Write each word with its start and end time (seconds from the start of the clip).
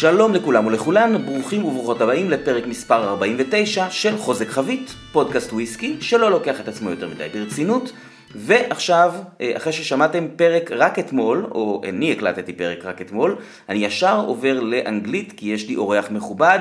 שלום 0.00 0.34
לכולם 0.34 0.66
ולכולן, 0.66 1.26
ברוכים 1.26 1.64
וברוכות 1.64 2.00
הבאים 2.00 2.30
לפרק 2.30 2.66
מספר 2.66 3.08
49 3.08 3.90
של 3.90 4.16
חוזק 4.16 4.48
חבית, 4.48 4.94
פודקאסט 5.12 5.52
וויסקי 5.52 5.96
שלא 6.00 6.30
לוקח 6.30 6.60
את 6.60 6.68
עצמו 6.68 6.90
יותר 6.90 7.08
מדי 7.08 7.28
ברצינות. 7.32 7.92
ועכשיו, 8.34 9.14
אה, 9.40 9.52
אחרי 9.56 9.72
ששמעתם 9.72 10.26
פרק 10.36 10.70
רק 10.72 10.98
אתמול, 10.98 11.46
או 11.50 11.82
אני 11.88 12.12
הקלטתי 12.12 12.52
פרק 12.52 12.84
רק 12.84 13.00
אתמול, 13.00 13.36
אני 13.68 13.84
ישר 13.84 14.24
עובר 14.26 14.60
לאנגלית 14.60 15.32
כי 15.36 15.48
יש 15.48 15.68
לי 15.68 15.76
אורח 15.76 16.10
מכובד, 16.10 16.58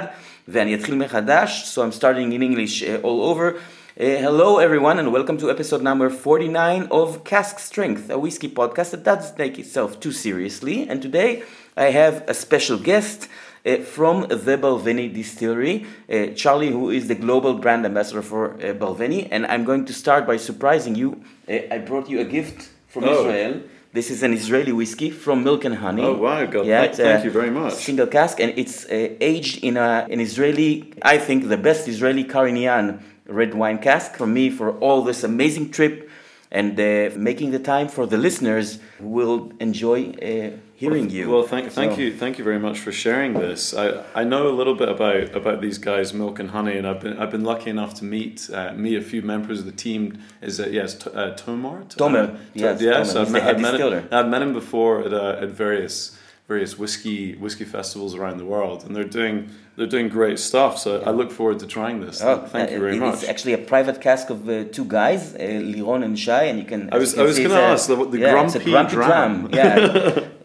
ואני 0.48 0.76
אתחיל 0.76 0.96
מחדש, 0.96 1.76
so 1.76 1.78
I'm 1.78 2.02
starting 2.02 2.34
in 2.34 2.42
English 2.42 2.84
uh, 2.84 3.06
all 3.06 3.36
over. 3.36 3.58
Uh, 4.00 4.04
hello 4.26 4.60
everyone 4.60 4.98
and 4.98 5.12
welcome 5.12 5.38
to 5.38 5.50
episode 5.52 5.82
number 5.82 6.10
49 6.10 6.88
of 6.90 7.24
Cask 7.26 7.60
Strength, 7.60 8.10
a 8.10 8.18
whiskey 8.18 8.48
podcast 8.48 8.92
that 8.92 9.04
doesn't 9.04 9.36
take 9.36 9.60
itself 9.60 10.00
too 10.00 10.14
seriously. 10.14 10.88
And 10.88 11.02
today 11.02 11.44
I 11.76 11.86
have 11.92 12.24
a 12.30 12.34
special 12.34 12.78
guest 12.78 13.28
uh, 13.66 13.78
from 13.78 14.22
the 14.30 14.58
Balvenie 14.58 15.14
distillery, 15.14 15.86
uh, 16.10 16.28
Charlie, 16.28 16.72
who 16.72 16.90
is 16.92 17.10
the 17.10 17.16
global 17.16 17.56
brand 17.56 17.86
ambassador 17.86 18.22
for 18.22 18.54
uh, 18.54 18.74
Balvenie. 18.74 19.28
And 19.32 19.46
I'm 19.48 19.66
going 19.66 19.84
to 19.86 19.94
start 19.94 20.26
by 20.26 20.38
surprising 20.38 20.96
you. 20.96 21.22
I 21.50 21.80
brought 21.80 22.10
you 22.10 22.22
a 22.22 22.26
gift 22.26 22.70
from 22.88 23.04
Oh. 23.04 23.12
Israel. 23.20 23.62
This 23.92 24.12
is 24.12 24.22
an 24.24 24.34
Israeli 24.34 24.72
whiskey 24.72 25.10
from 25.10 25.44
Milk 25.44 25.66
and 25.66 25.76
Honey. 25.76 26.04
Oh, 26.04 26.14
wow, 26.14 26.46
God, 26.46 26.66
Yeah, 26.68 26.84
thank- 26.84 26.96
thank 26.96 27.26
you 27.26 27.32
very 27.32 27.50
much. 27.50 27.74
Single 27.74 28.06
cask, 28.08 28.40
and 28.40 28.54
it's 28.56 28.86
uh, 28.86 29.10
aged 29.20 29.64
in 29.64 29.78
a, 29.78 30.08
an 30.10 30.20
Israeli, 30.22 30.94
I 31.02 31.18
think 31.18 31.50
the 31.50 31.58
best 31.58 31.88
Israeli 31.88 32.24
Carignan 32.24 33.00
red 33.30 33.54
wine 33.54 33.78
cask 33.78 34.16
for 34.16 34.28
me 34.28 34.50
for 34.50 34.72
all 34.80 35.04
this 35.04 35.24
amazing 35.24 35.72
trip 35.72 36.10
and 36.52 36.80
uh, 36.80 37.12
making 37.16 37.52
the 37.52 37.60
time 37.60 37.88
for 37.88 38.08
the 38.08 38.18
listeners 38.18 38.80
who 38.98 39.08
will 39.08 39.52
enjoy 39.60 40.10
uh, 40.14 40.50
hearing 40.74 41.10
you. 41.12 41.30
Well, 41.30 41.44
thank, 41.44 41.72
thank 41.72 41.94
So- 41.94 42.00
you, 42.00 42.12
thank 42.18 42.38
you 42.40 42.44
very 42.44 42.58
much 42.58 42.80
for 42.80 42.92
sharing 42.92 43.34
this. 43.34 43.74
I, 43.74 44.04
I 44.16 44.24
know 44.24 44.48
a 44.48 44.56
little 44.60 44.74
bit 44.74 44.90
about, 44.90 45.36
about 45.36 45.62
these 45.62 45.78
guys, 45.78 46.12
Milk 46.14 46.40
and 46.40 46.50
Honey, 46.50 46.76
and 46.78 46.88
I've 46.88 47.02
been 47.02 47.20
I've 47.20 47.30
been 47.30 47.44
lucky 47.44 47.70
enough 47.70 47.94
to 47.96 48.06
meet 48.06 48.50
uh, 48.52 48.74
meet 48.74 48.98
a 48.98 49.02
few 49.02 49.22
members 49.22 49.60
of 49.60 49.66
the 49.66 49.72
team. 49.72 50.20
Is 50.42 50.60
it 50.60 50.72
yes, 50.74 50.96
T- 50.96 51.12
uh, 51.14 51.32
Tomar? 51.36 51.84
Uh, 52.00 52.38
yes, 52.56 52.82
yes. 52.82 53.14
Tomer. 53.14 53.20
I've 53.22 53.32
met, 53.32 53.44
I've 53.44 53.60
met 53.62 53.80
him, 53.80 54.08
I've 54.12 54.28
met 54.28 54.42
him 54.42 54.54
before 54.54 55.02
at, 55.06 55.14
uh, 55.14 55.44
at 55.44 55.50
various 55.50 56.18
various 56.50 56.80
whiskey 56.80 57.36
whiskey 57.36 57.64
festivals 57.64 58.12
around 58.16 58.38
the 58.44 58.46
world, 58.54 58.80
and 58.86 58.92
they're 58.96 59.14
doing 59.20 59.36
they're 59.76 59.94
doing 59.98 60.10
great 60.10 60.40
stuff. 60.40 60.74
So 60.84 60.90
I 61.10 61.12
look 61.20 61.32
forward 61.32 61.60
to 61.60 61.68
trying 61.68 61.98
this. 62.06 62.16
Oh, 62.22 62.38
thank 62.54 62.72
you 62.72 62.78
uh, 62.78 62.86
very 62.86 62.96
it- 62.98 63.00
much. 63.00 63.14
It's 63.22 63.30
actually 63.34 63.54
a 63.54 63.64
private 63.74 63.98
cask 64.02 64.26
of 64.36 64.40
uh, 64.50 64.54
two 64.76 64.86
guys, 65.00 65.22
uh, 65.36 65.38
Liron 65.74 66.02
and 66.04 66.18
Shai, 66.26 66.44
and 66.50 66.58
you 66.62 66.66
can. 66.72 66.82
I 66.92 66.98
was- 66.98 67.16
I 67.18 67.24
was 67.32 67.38
gonna 67.40 67.66
ask, 67.74 67.88
the- 67.88 67.96
the 68.14 68.18
yeah, 68.20 68.44
it's 68.44 68.56
a 68.56 68.60
grumpy 68.60 68.72
grumpy 68.72 68.96
dram. 68.96 69.48
dram. 69.48 69.54
Yeah, 69.60 69.76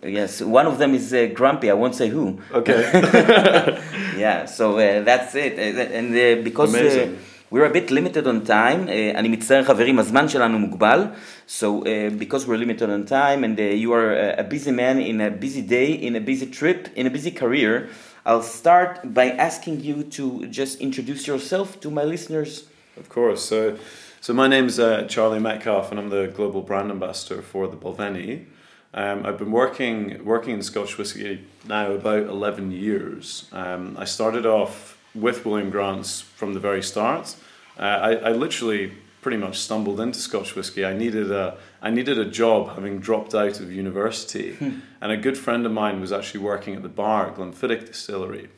yes. 0.20 0.30
One 0.58 0.66
of 0.72 0.76
them 0.78 0.94
is 0.94 1.06
uh, 1.12 1.20
grumpy. 1.38 1.66
I 1.74 1.76
won't 1.82 1.94
say 2.00 2.08
who. 2.14 2.24
okay. 2.60 2.80
Yeah, 4.24 4.46
so 4.46 4.64
uh, 4.78 5.02
that's 5.08 5.34
it. 5.34 5.54
Uh, 5.58 5.98
and 5.98 6.08
uh, 6.14 6.42
because 6.48 6.72
uh, 6.74 6.78
Amazing. 6.78 7.18
we're 7.53 7.65
a 7.65 7.69
bit 7.69 7.91
limited 7.91 8.27
on 8.27 8.45
time, 8.45 8.87
uh, 8.87 9.15
אני 9.15 9.27
מצטער 9.27 9.63
חברים, 9.63 9.99
הזמן 9.99 10.29
שלנו 10.29 10.59
מוגבל. 10.59 11.03
So 11.47 11.83
uh, 11.83 12.09
because 12.17 12.47
we're 12.47 12.57
limited 12.57 12.89
on 12.89 13.05
time 13.05 13.43
and 13.43 13.59
uh, 13.59 13.63
you 13.63 13.93
are 13.93 14.13
a, 14.13 14.41
a 14.41 14.43
busy 14.43 14.71
man 14.71 14.99
in 14.99 15.21
a 15.21 15.31
busy 15.31 15.61
day, 15.61 15.91
in 15.91 16.15
a 16.15 16.21
busy 16.21 16.45
trip, 16.45 16.89
in 16.95 17.07
a 17.07 17.09
busy 17.09 17.31
career, 17.31 17.89
I'll 18.25 18.43
start 18.43 19.13
by 19.13 19.31
asking 19.31 19.79
you 19.81 20.03
to 20.17 20.45
just 20.47 20.79
introduce 20.79 21.25
yourself 21.25 21.79
to 21.79 21.89
my 21.89 22.03
listeners. 22.03 22.65
Of 22.97 23.09
course. 23.09 23.41
So, 23.45 23.77
so 24.21 24.33
my 24.33 24.47
name's 24.47 24.77
uh, 24.77 25.05
Charlie 25.07 25.39
Metcalf, 25.39 25.89
and 25.89 25.99
I'm 25.99 26.09
the 26.09 26.27
global 26.27 26.61
brand 26.61 26.91
ambassador 26.91 27.41
for 27.41 27.67
the 27.67 27.77
Balvenie. 27.77 28.45
Um, 28.93 29.25
I've 29.25 29.37
been 29.37 29.51
working 29.51 30.23
working 30.25 30.53
in 30.55 30.61
Scotch 30.61 30.97
whisky 30.97 31.45
now 31.67 31.91
about 31.91 32.23
eleven 32.23 32.71
years. 32.71 33.47
Um, 33.51 33.95
I 33.97 34.05
started 34.05 34.45
off 34.45 34.92
with 35.14 35.44
William 35.44 35.70
Grant's 35.70 36.20
from 36.20 36.54
the 36.54 36.60
very 36.60 36.82
start. 36.82 37.36
Uh, 37.78 37.82
I, 37.82 38.14
I 38.14 38.32
literally 38.32 38.92
pretty 39.22 39.38
much 39.38 39.58
stumbled 39.58 40.00
into 40.00 40.18
Scotch 40.18 40.54
whisky. 40.54 40.84
I 40.84 40.94
needed 40.94 41.30
a 41.30 41.56
I 41.80 41.90
needed 41.90 42.18
a 42.18 42.24
job 42.24 42.74
having 42.74 42.98
dropped 42.98 43.34
out 43.34 43.60
of 43.60 43.72
university, 43.72 44.56
and 45.00 45.12
a 45.12 45.16
good 45.16 45.38
friend 45.38 45.64
of 45.66 45.72
mine 45.72 46.00
was 46.00 46.12
actually 46.12 46.40
working 46.40 46.74
at 46.74 46.82
the 46.82 46.88
bar 46.88 47.28
at 47.28 47.36
Glenfiddich 47.36 47.86
Distillery 47.86 48.48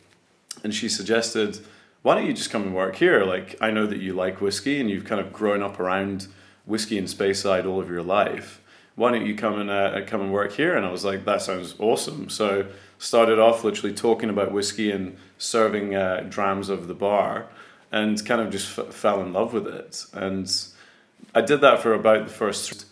and 0.62 0.74
she 0.74 0.88
suggested, 0.88 1.60
"Why 2.02 2.14
don't 2.14 2.26
you 2.26 2.32
just 2.32 2.50
come 2.50 2.62
and 2.62 2.74
work 2.74 2.96
here? 2.96 3.24
Like, 3.24 3.56
I 3.60 3.70
know 3.70 3.86
that 3.86 3.98
you 3.98 4.14
like 4.14 4.40
whiskey 4.40 4.80
and 4.80 4.90
you've 4.90 5.04
kind 5.04 5.20
of 5.20 5.32
grown 5.32 5.62
up 5.62 5.78
around 5.78 6.28
whiskey 6.64 6.98
and 6.98 7.08
Speyside 7.08 7.66
all 7.66 7.80
of 7.80 7.88
your 7.88 8.02
life. 8.02 8.60
Why 8.94 9.10
don't 9.12 9.26
you 9.26 9.34
come 9.34 9.60
and 9.60 9.70
uh, 9.70 10.00
come 10.06 10.20
and 10.20 10.32
work 10.32 10.52
here?" 10.52 10.76
And 10.76 10.86
I 10.86 10.90
was 10.90 11.04
like, 11.04 11.24
"That 11.24 11.42
sounds 11.42 11.74
awesome." 11.78 12.28
So 12.28 12.66
started 12.98 13.38
off 13.38 13.64
literally 13.64 13.94
talking 13.94 14.30
about 14.30 14.52
whiskey 14.52 14.90
and 14.90 15.16
serving 15.38 15.94
uh, 15.94 16.26
drams 16.28 16.70
over 16.70 16.86
the 16.86 16.94
bar, 16.94 17.46
and 17.92 18.24
kind 18.24 18.40
of 18.40 18.50
just 18.50 18.78
f- 18.78 18.92
fell 18.92 19.20
in 19.22 19.32
love 19.32 19.52
with 19.52 19.66
it. 19.66 20.04
And 20.12 20.52
I 21.34 21.40
did 21.40 21.60
that 21.60 21.80
for 21.80 21.94
about 21.94 22.26
the 22.26 22.32
first 22.32 22.86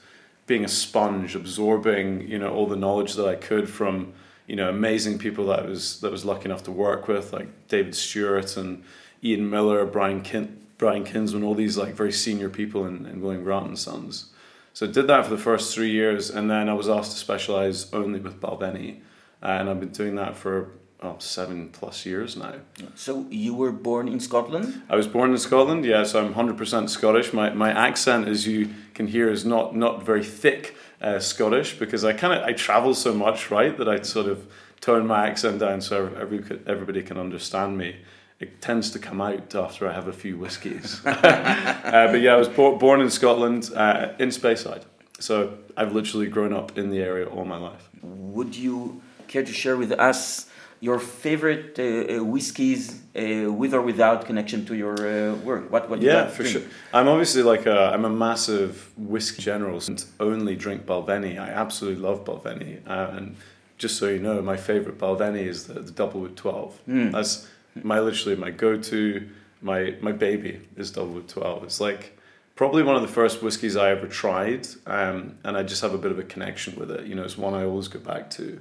being 0.46 0.64
a 0.64 0.68
sponge, 0.68 1.34
absorbing 1.34 2.28
you 2.28 2.38
know 2.38 2.52
all 2.52 2.66
the 2.66 2.76
knowledge 2.76 3.14
that 3.14 3.26
I 3.26 3.36
could 3.36 3.68
from 3.68 4.12
you 4.46 4.56
know 4.56 4.68
amazing 4.68 5.18
people 5.18 5.46
that 5.46 5.60
I 5.60 5.66
was 5.66 6.00
that 6.00 6.12
was 6.12 6.24
lucky 6.24 6.46
enough 6.46 6.64
to 6.64 6.70
work 6.70 7.08
with, 7.08 7.32
like 7.32 7.48
David 7.68 7.94
Stewart 7.94 8.56
and 8.56 8.84
Ian 9.22 9.48
Miller, 9.48 9.86
Brian 9.86 10.20
Kin- 10.20 10.60
Brian 10.76 11.04
Kinsman, 11.04 11.42
all 11.42 11.54
these 11.54 11.78
like 11.78 11.94
very 11.94 12.12
senior 12.12 12.48
people 12.50 12.84
in, 12.86 13.06
in 13.06 13.20
William 13.20 13.44
Grant 13.44 13.66
and 13.66 13.78
Sons. 13.78 14.26
So 14.74 14.86
I 14.86 14.90
did 14.90 15.06
that 15.06 15.24
for 15.24 15.30
the 15.30 15.38
first 15.38 15.72
three 15.72 15.90
years, 15.90 16.30
and 16.30 16.50
then 16.50 16.68
I 16.68 16.74
was 16.74 16.88
asked 16.88 17.12
to 17.12 17.16
specialize 17.16 17.92
only 17.92 18.18
with 18.18 18.40
Balvenie, 18.40 18.98
and 19.42 19.68
I've 19.68 19.80
been 19.80 19.90
doing 19.90 20.16
that 20.16 20.36
for 20.36 20.70
oh, 21.04 21.16
seven 21.18 21.68
plus 21.68 22.06
years 22.06 22.36
now. 22.36 22.54
So 22.94 23.26
you 23.30 23.54
were 23.54 23.72
born 23.72 24.08
in 24.08 24.20
Scotland? 24.20 24.82
I 24.88 24.96
was 24.96 25.06
born 25.06 25.30
in 25.30 25.38
Scotland, 25.38 25.84
yeah, 25.84 26.04
so 26.04 26.24
I'm 26.24 26.34
100% 26.34 26.88
Scottish. 26.88 27.32
My, 27.32 27.50
my 27.50 27.70
accent, 27.70 28.26
as 28.26 28.46
you 28.46 28.70
can 28.94 29.06
hear, 29.06 29.30
is 29.30 29.44
not, 29.44 29.76
not 29.76 30.02
very 30.02 30.24
thick 30.24 30.76
uh, 31.00 31.18
Scottish 31.18 31.78
because 31.78 32.04
I 32.04 32.12
kind 32.12 32.32
of 32.32 32.42
I 32.42 32.52
travel 32.52 32.94
so 32.94 33.14
much, 33.14 33.50
right, 33.50 33.76
that 33.76 33.88
I 33.88 34.00
sort 34.02 34.26
of 34.26 34.46
tone 34.80 35.06
my 35.06 35.28
accent 35.28 35.60
down 35.60 35.80
so 35.80 36.10
every, 36.18 36.38
everybody 36.66 37.02
can 37.02 37.18
understand 37.18 37.78
me. 37.78 37.96
It 38.40 38.60
tends 38.60 38.90
to 38.90 38.98
come 38.98 39.20
out 39.20 39.54
after 39.54 39.88
I 39.88 39.92
have 39.92 40.08
a 40.08 40.12
few 40.12 40.36
whiskies. 40.36 41.00
uh, 41.06 42.08
but 42.10 42.20
yeah, 42.20 42.34
I 42.34 42.36
was 42.36 42.48
bo- 42.48 42.76
born 42.76 43.00
in 43.00 43.10
Scotland, 43.10 43.70
uh, 43.74 44.12
in 44.18 44.30
Speyside. 44.30 44.82
So 45.20 45.58
I've 45.76 45.94
literally 45.94 46.26
grown 46.26 46.52
up 46.52 46.76
in 46.76 46.90
the 46.90 46.98
area 46.98 47.26
all 47.26 47.44
my 47.44 47.56
life. 47.56 47.88
Would 48.02 48.56
you 48.56 49.00
care 49.28 49.44
to 49.44 49.52
share 49.52 49.76
with 49.76 49.92
us 49.92 50.46
your 50.80 50.98
favorite 50.98 51.78
uh, 51.78 51.82
uh, 51.82 52.24
whiskies 52.24 53.00
uh, 53.16 53.50
with 53.50 53.72
or 53.72 53.80
without 53.80 54.26
connection 54.26 54.66
to 54.66 54.74
your 54.74 54.94
uh, 54.94 55.34
work? 55.36 55.70
What, 55.72 55.88
what 55.88 56.02
you 56.02 56.08
Yeah, 56.08 56.24
like 56.24 56.32
for 56.32 56.44
sure. 56.44 56.62
I'm 56.92 57.08
obviously 57.08 57.42
like 57.42 57.64
a 57.66 57.90
I'm 57.94 58.04
a 58.04 58.10
massive 58.10 58.90
whiskey 58.96 59.42
general 59.42 59.80
and 59.88 60.04
only 60.20 60.56
drink 60.56 60.84
Balvenie. 60.84 61.38
I 61.38 61.48
absolutely 61.48 62.02
love 62.02 62.24
Balvenie, 62.24 62.86
uh, 62.86 63.16
and 63.16 63.36
just 63.78 63.96
so 63.98 64.08
you 64.08 64.18
know, 64.18 64.42
my 64.42 64.56
favorite 64.56 64.98
Balvenie 64.98 65.46
is 65.46 65.66
the, 65.66 65.74
the 65.74 65.92
Doublewood 65.92 66.36
Twelve. 66.36 66.78
Mm. 66.88 67.12
That's 67.12 67.48
my 67.82 67.98
literally 68.00 68.36
my 68.36 68.50
go-to. 68.50 69.28
My 69.62 69.94
my 70.00 70.12
baby 70.12 70.60
is 70.76 70.92
Doublewood 70.92 71.28
Twelve. 71.28 71.64
It's 71.64 71.80
like 71.80 72.18
probably 72.56 72.82
one 72.82 72.96
of 72.96 73.02
the 73.02 73.08
first 73.08 73.42
whiskies 73.42 73.76
I 73.76 73.90
ever 73.90 74.06
tried, 74.06 74.66
um, 74.86 75.36
and 75.44 75.56
I 75.56 75.62
just 75.62 75.82
have 75.82 75.94
a 75.94 75.98
bit 75.98 76.12
of 76.12 76.18
a 76.18 76.24
connection 76.24 76.76
with 76.78 76.90
it. 76.90 77.06
You 77.06 77.14
know, 77.14 77.24
it's 77.24 77.38
one 77.38 77.54
I 77.54 77.64
always 77.64 77.88
go 77.88 78.00
back 78.00 78.28
to. 78.32 78.60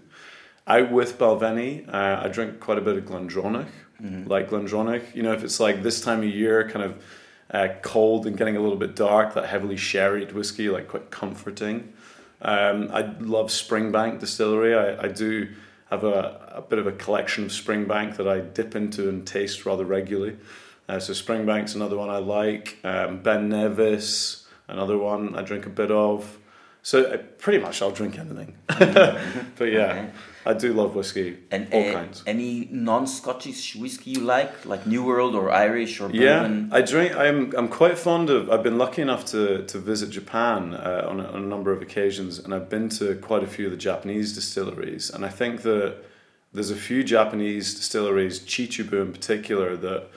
Out 0.65 0.91
with 0.91 1.17
Balvenie, 1.17 1.87
uh, 1.93 2.21
I 2.23 2.29
drink 2.29 2.59
quite 2.61 2.77
a 2.77 2.81
bit 2.81 2.97
of 2.97 3.03
Glendronach, 3.03 3.67
like 4.27 4.49
Glendronach. 4.49 5.13
You 5.13 5.23
know, 5.23 5.33
if 5.33 5.43
it's 5.43 5.59
like 5.59 5.83
this 5.83 5.99
time 6.01 6.19
of 6.19 6.25
year, 6.29 6.69
kind 6.69 6.85
of 6.85 7.03
uh, 7.51 7.67
cold 7.81 8.25
and 8.27 8.37
getting 8.37 8.55
a 8.55 8.61
little 8.61 8.77
bit 8.77 8.95
dark, 8.95 9.33
that 9.33 9.45
heavily 9.47 9.75
sherried 9.75 10.31
whiskey, 10.31 10.69
like 10.69 10.87
quite 10.87 11.11
comforting. 11.11 11.91
Um, 12.41 12.89
I 12.93 13.01
love 13.19 13.47
Springbank 13.47 14.19
Distillery. 14.19 14.73
I, 14.75 15.03
I 15.03 15.07
do 15.09 15.49
have 15.89 16.03
a, 16.05 16.53
a 16.55 16.61
bit 16.61 16.79
of 16.79 16.87
a 16.87 16.91
collection 16.93 17.45
of 17.45 17.51
Springbank 17.51 18.15
that 18.15 18.27
I 18.27 18.39
dip 18.39 18.75
into 18.75 19.09
and 19.09 19.27
taste 19.27 19.65
rather 19.65 19.85
regularly. 19.85 20.37
Uh, 20.89 20.99
so 20.99 21.13
Springbank's 21.13 21.75
another 21.75 21.97
one 21.97 22.09
I 22.09 22.17
like. 22.17 22.77
Um, 22.83 23.21
ben 23.21 23.49
Nevis, 23.49 24.45
another 24.67 24.97
one 24.97 25.35
I 25.35 25.41
drink 25.41 25.65
a 25.65 25.69
bit 25.69 25.91
of. 25.91 26.37
So 26.81 27.03
uh, 27.03 27.17
pretty 27.37 27.59
much 27.59 27.81
I'll 27.81 27.91
drink 27.91 28.17
anything. 28.17 28.55
but 28.67 29.65
yeah, 29.71 29.91
Okay. 29.91 30.09
I 30.45 30.53
do 30.53 30.73
love 30.73 30.95
whiskey, 30.95 31.37
And 31.51 31.67
all 31.73 31.89
uh, 31.89 31.93
kinds. 31.93 32.23
any 32.27 32.67
non-Scottish 32.71 33.75
whiskey 33.75 34.11
you 34.11 34.21
like, 34.21 34.65
like 34.65 34.85
New 34.85 35.03
World 35.03 35.35
or 35.35 35.49
Irish 35.51 36.01
or 36.01 36.09
Yeah. 36.11 36.65
I 36.71 36.81
drink. 36.81 37.15
I'm 37.15 37.53
I'm 37.55 37.67
quite 37.67 37.97
fond 37.97 38.29
of. 38.29 38.49
I've 38.49 38.63
been 38.63 38.77
lucky 38.77 39.01
enough 39.01 39.23
to 39.33 39.63
to 39.65 39.77
visit 39.77 40.09
Japan 40.09 40.73
uh, 40.73 41.05
on, 41.09 41.19
a, 41.19 41.25
on 41.25 41.43
a 41.43 41.47
number 41.47 41.71
of 41.71 41.81
occasions, 41.81 42.39
and 42.39 42.53
I've 42.53 42.69
been 42.69 42.89
to 42.99 43.15
quite 43.15 43.43
a 43.43 43.47
few 43.47 43.65
of 43.65 43.71
the 43.71 43.77
Japanese 43.77 44.33
distilleries. 44.33 45.09
And 45.09 45.25
I 45.25 45.29
think 45.29 45.61
that 45.61 45.97
there's 46.53 46.71
a 46.71 46.75
few 46.75 47.03
Japanese 47.03 47.73
distilleries, 47.73 48.39
Chichibu 48.41 49.01
in 49.01 49.11
particular, 49.11 49.75
that 49.77 50.09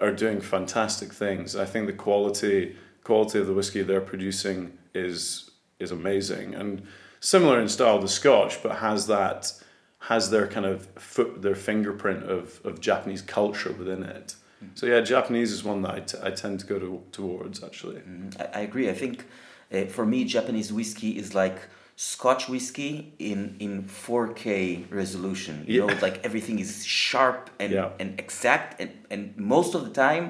are 0.00 0.12
doing 0.12 0.40
fantastic 0.40 1.12
things. 1.12 1.56
I 1.56 1.64
think 1.64 1.86
the 1.86 1.92
quality 1.92 2.76
quality 3.04 3.38
of 3.38 3.46
the 3.46 3.54
whiskey 3.54 3.82
they're 3.82 4.00
producing 4.00 4.76
is 4.94 5.50
is 5.78 5.90
amazing 5.90 6.54
and 6.54 6.82
similar 7.22 7.60
in 7.60 7.68
style 7.68 8.00
to 8.00 8.08
Scotch, 8.08 8.62
but 8.62 8.72
has 8.78 9.06
that 9.06 9.52
has 10.00 10.30
their 10.30 10.48
kind 10.48 10.66
of 10.66 10.86
foot, 10.98 11.40
their 11.40 11.54
fingerprint 11.54 12.24
of, 12.24 12.60
of 12.64 12.80
Japanese 12.80 13.22
culture 13.22 13.72
within 13.72 14.02
it. 14.02 14.34
So 14.74 14.86
yeah, 14.86 15.00
Japanese 15.00 15.50
is 15.52 15.64
one 15.64 15.82
that 15.82 15.90
I, 15.94 16.00
t- 16.00 16.18
I 16.22 16.30
tend 16.30 16.60
to 16.60 16.66
go 16.66 16.78
to, 16.78 17.02
towards 17.10 17.64
actually. 17.64 17.96
Mm, 17.96 18.40
I, 18.40 18.58
I 18.58 18.62
agree. 18.62 18.88
I 18.88 18.94
think 18.94 19.24
uh, 19.72 19.86
for 19.86 20.04
me, 20.06 20.24
Japanese 20.24 20.72
whiskey 20.72 21.18
is 21.18 21.34
like 21.34 21.58
Scotch 21.96 22.48
whiskey 22.48 23.12
in 23.18 23.56
in 23.58 23.84
4K 23.84 24.84
resolution. 24.90 25.64
You 25.66 25.72
Yeah. 25.80 25.86
know, 25.94 25.98
like 26.00 26.20
everything 26.24 26.58
is 26.60 26.84
sharp 26.84 27.50
and 27.58 27.72
Yeah. 27.72 27.90
and 28.00 28.18
exact, 28.20 28.80
and 28.80 28.90
and 29.10 29.36
most 29.36 29.74
of 29.74 29.82
the 29.84 29.90
time, 30.06 30.24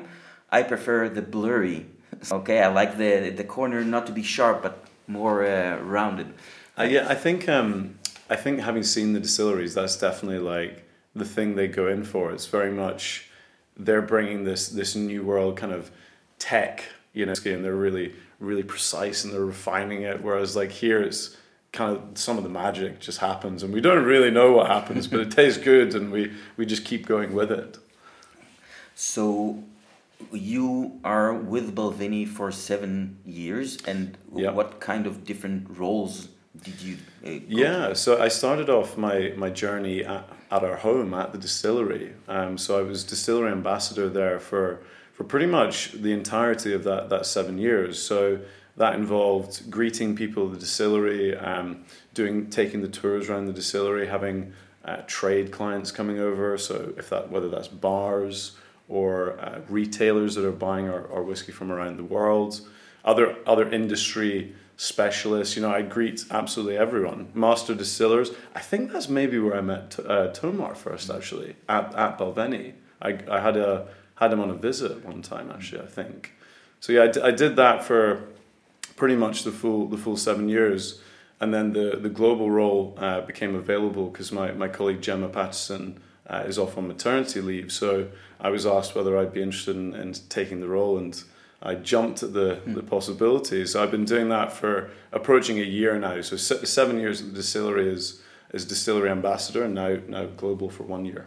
I 0.51 0.63
prefer 0.63 1.09
the 1.09 1.23
blurry. 1.23 1.87
Okay, 2.31 2.59
I 2.63 2.69
like 2.81 2.93
the 2.99 3.31
the 3.41 3.45
corner 3.57 3.85
not 3.85 4.07
to 4.07 4.13
be 4.13 4.23
sharp 4.23 4.63
but 4.63 4.75
more 5.07 5.37
uh, 5.45 5.77
rounded. 5.97 6.29
Uh, 6.79 6.85
yeah, 6.85 7.07
I 7.09 7.15
think 7.15 7.49
um, 7.49 7.99
I 8.31 8.37
think 8.37 8.61
having 8.61 8.83
seen 8.83 9.13
the 9.13 9.21
distilleries, 9.21 9.75
that's 9.75 9.97
definitely 9.97 10.39
like 10.39 10.85
the 11.15 11.25
thing 11.25 11.55
they 11.55 11.69
go 11.69 11.89
in 11.89 12.05
for. 12.05 12.33
It's 12.33 12.47
very 12.47 12.73
much 12.73 13.29
they're 13.77 14.03
bringing 14.03 14.45
this 14.45 14.69
this 14.69 14.95
new 14.95 15.23
world 15.23 15.57
kind 15.57 15.73
of 15.73 15.91
tech, 16.39 16.85
you 17.13 17.27
know, 17.27 17.35
and 17.45 17.65
they're 17.65 17.77
really 17.77 18.15
really 18.41 18.63
precise 18.63 19.25
and 19.25 19.33
they're 19.33 19.45
refining 19.45 20.03
it. 20.03 20.23
Whereas 20.23 20.57
like 20.57 20.71
here, 20.71 21.01
it's 21.03 21.37
kind 21.73 21.97
of 21.97 22.19
some 22.19 22.37
of 22.39 22.43
the 22.43 22.51
magic 22.51 23.01
just 23.01 23.19
happens, 23.19 23.63
and 23.63 23.73
we 23.73 23.81
don't 23.81 24.05
really 24.05 24.31
know 24.31 24.53
what 24.53 24.67
happens, 24.69 25.07
but 25.07 25.21
it 25.21 25.31
tastes 25.41 25.63
good, 25.63 25.95
and 25.95 26.11
we 26.11 26.33
we 26.57 26.65
just 26.67 26.85
keep 26.85 27.07
going 27.07 27.35
with 27.35 27.51
it. 27.53 27.79
So 28.95 29.63
you 30.33 31.01
are 31.05 31.33
with 31.35 31.75
Balvenie 31.75 32.29
for 32.29 32.53
seven 32.53 33.19
years, 33.27 33.77
and 33.87 34.17
Yeah. 34.35 34.53
what 34.53 34.81
kind 34.81 35.07
of 35.07 35.25
different 35.25 35.67
roles 35.79 36.29
did 36.61 36.81
you? 36.81 36.97
Uh, 37.25 37.41
Yeah, 37.49 37.93
so 37.95 38.21
I 38.21 38.29
started 38.29 38.69
off 38.69 38.97
my, 38.97 39.33
my 39.37 39.51
journey 39.51 40.05
at, 40.05 40.29
at 40.51 40.65
our 40.65 40.77
home 40.77 41.15
at 41.15 41.33
the 41.33 41.39
distillery. 41.39 42.13
Um, 42.29 42.59
so 42.59 42.79
I 42.79 42.83
was 42.83 43.05
distillery 43.05 43.53
ambassador 43.53 44.09
there 44.09 44.39
for, 44.39 44.81
for 45.13 45.25
pretty 45.25 45.47
much 45.47 45.93
the 45.93 46.13
entirety 46.13 46.73
of 46.73 46.85
that, 46.85 47.09
that 47.09 47.27
seven 47.27 47.59
years. 47.59 48.01
So 48.01 48.41
that 48.77 48.95
involved 48.95 49.71
greeting 49.71 50.15
people 50.17 50.47
at 50.47 50.53
the 50.53 50.59
distillery, 50.59 51.37
um, 51.37 51.85
doing 52.15 52.49
taking 52.51 52.83
the 52.83 52.89
tours 52.89 53.29
around 53.29 53.47
the 53.47 53.53
distillery, 53.53 54.07
having 54.07 54.53
uh, 54.85 55.03
trade 55.07 55.53
clients 55.53 55.93
coming 55.93 56.19
over. 56.19 56.57
So 56.59 56.93
if 56.97 57.09
that 57.11 57.31
whether 57.31 57.49
that's 57.49 57.69
bars 57.69 58.57
or 58.89 59.39
uh, 59.41 59.61
retailers 59.69 60.35
that 60.35 60.45
are 60.45 60.53
buying 60.53 60.89
our, 60.89 61.11
our 61.13 61.23
whiskey 61.23 61.53
from 61.53 61.71
around 61.71 61.99
the 61.99 62.05
world, 62.05 62.61
other 63.05 63.37
other 63.47 63.71
industry 63.71 64.55
specialists. 64.77 65.57
You 65.57 65.63
know, 65.63 65.71
I 65.71 65.83
greet 65.83 66.25
absolutely 66.31 66.77
everyone. 66.77 67.29
Master 67.35 67.75
distillers. 67.75 68.31
I 68.55 68.61
think 68.61 68.93
that's 68.93 69.09
maybe 69.09 69.39
where 69.39 69.57
I 69.57 69.61
met 69.61 69.99
uh, 70.07 70.29
Tomar 70.29 70.75
first, 70.75 71.11
actually, 71.11 71.57
at 71.69 71.95
at 71.95 72.19
Balvenie. 72.19 72.75
I, 73.01 73.19
I 73.31 73.41
had 73.41 73.57
a 73.57 73.89
had 74.17 74.33
him 74.33 74.41
on 74.41 74.51
a 74.51 74.55
visit 74.55 75.05
one 75.05 75.23
time, 75.23 75.51
actually. 75.51 75.83
I 75.83 75.87
think. 75.87 76.33
So 76.81 76.93
yeah, 76.93 77.05
I, 77.05 77.09
d- 77.09 77.21
I 77.21 77.31
did 77.31 77.57
that 77.57 77.85
for 77.85 78.25
pretty 78.97 79.17
much 79.17 79.45
the 79.45 79.53
full 79.53 79.87
the 79.89 79.97
full 79.97 80.17
seven 80.17 80.49
years, 80.49 81.01
and 81.41 81.53
then 81.53 81.73
the 81.73 81.99
the 82.01 82.09
global 82.09 82.51
role 82.51 82.95
uh, 82.99 83.21
became 83.21 83.55
available 83.55 84.07
because 84.11 84.33
my 84.33 84.53
my 84.53 84.69
colleague 84.69 85.01
Gemma 85.01 85.29
Patterson 85.29 86.01
uh, 86.29 86.45
is 86.47 86.59
off 86.59 86.77
on 86.79 86.89
maternity 86.89 87.41
leave. 87.41 87.71
So 87.73 88.09
I 88.41 88.51
was 88.51 88.67
asked 88.67 88.95
whether 88.95 89.17
I'd 89.17 89.33
be 89.33 89.43
interested 89.43 89.77
in, 89.77 89.95
in 89.95 90.13
taking 90.29 90.61
the 90.61 90.69
role, 90.69 90.99
and 90.99 91.23
I 91.63 91.75
jumped 91.77 92.23
at 92.23 92.33
the 92.33 92.61
the 92.67 92.83
possibilities. 92.83 93.73
So 93.73 93.83
I've 93.83 93.91
been 93.91 94.05
doing 94.05 94.29
that 94.31 94.53
for 94.53 94.91
approaching 95.13 95.59
a 95.59 95.65
year 95.65 95.99
now. 95.99 96.21
So 96.23 96.37
se- 96.37 96.65
seven 96.65 96.99
years 96.99 97.21
at 97.21 97.29
the 97.29 97.35
distillery 97.35 97.93
as 97.93 98.21
as 98.53 98.65
distillery 98.65 99.11
ambassador, 99.11 99.65
and 99.65 99.75
now 99.75 99.97
now 100.09 100.27
global 100.37 100.69
for 100.71 100.83
one 100.85 101.05
year. 101.05 101.27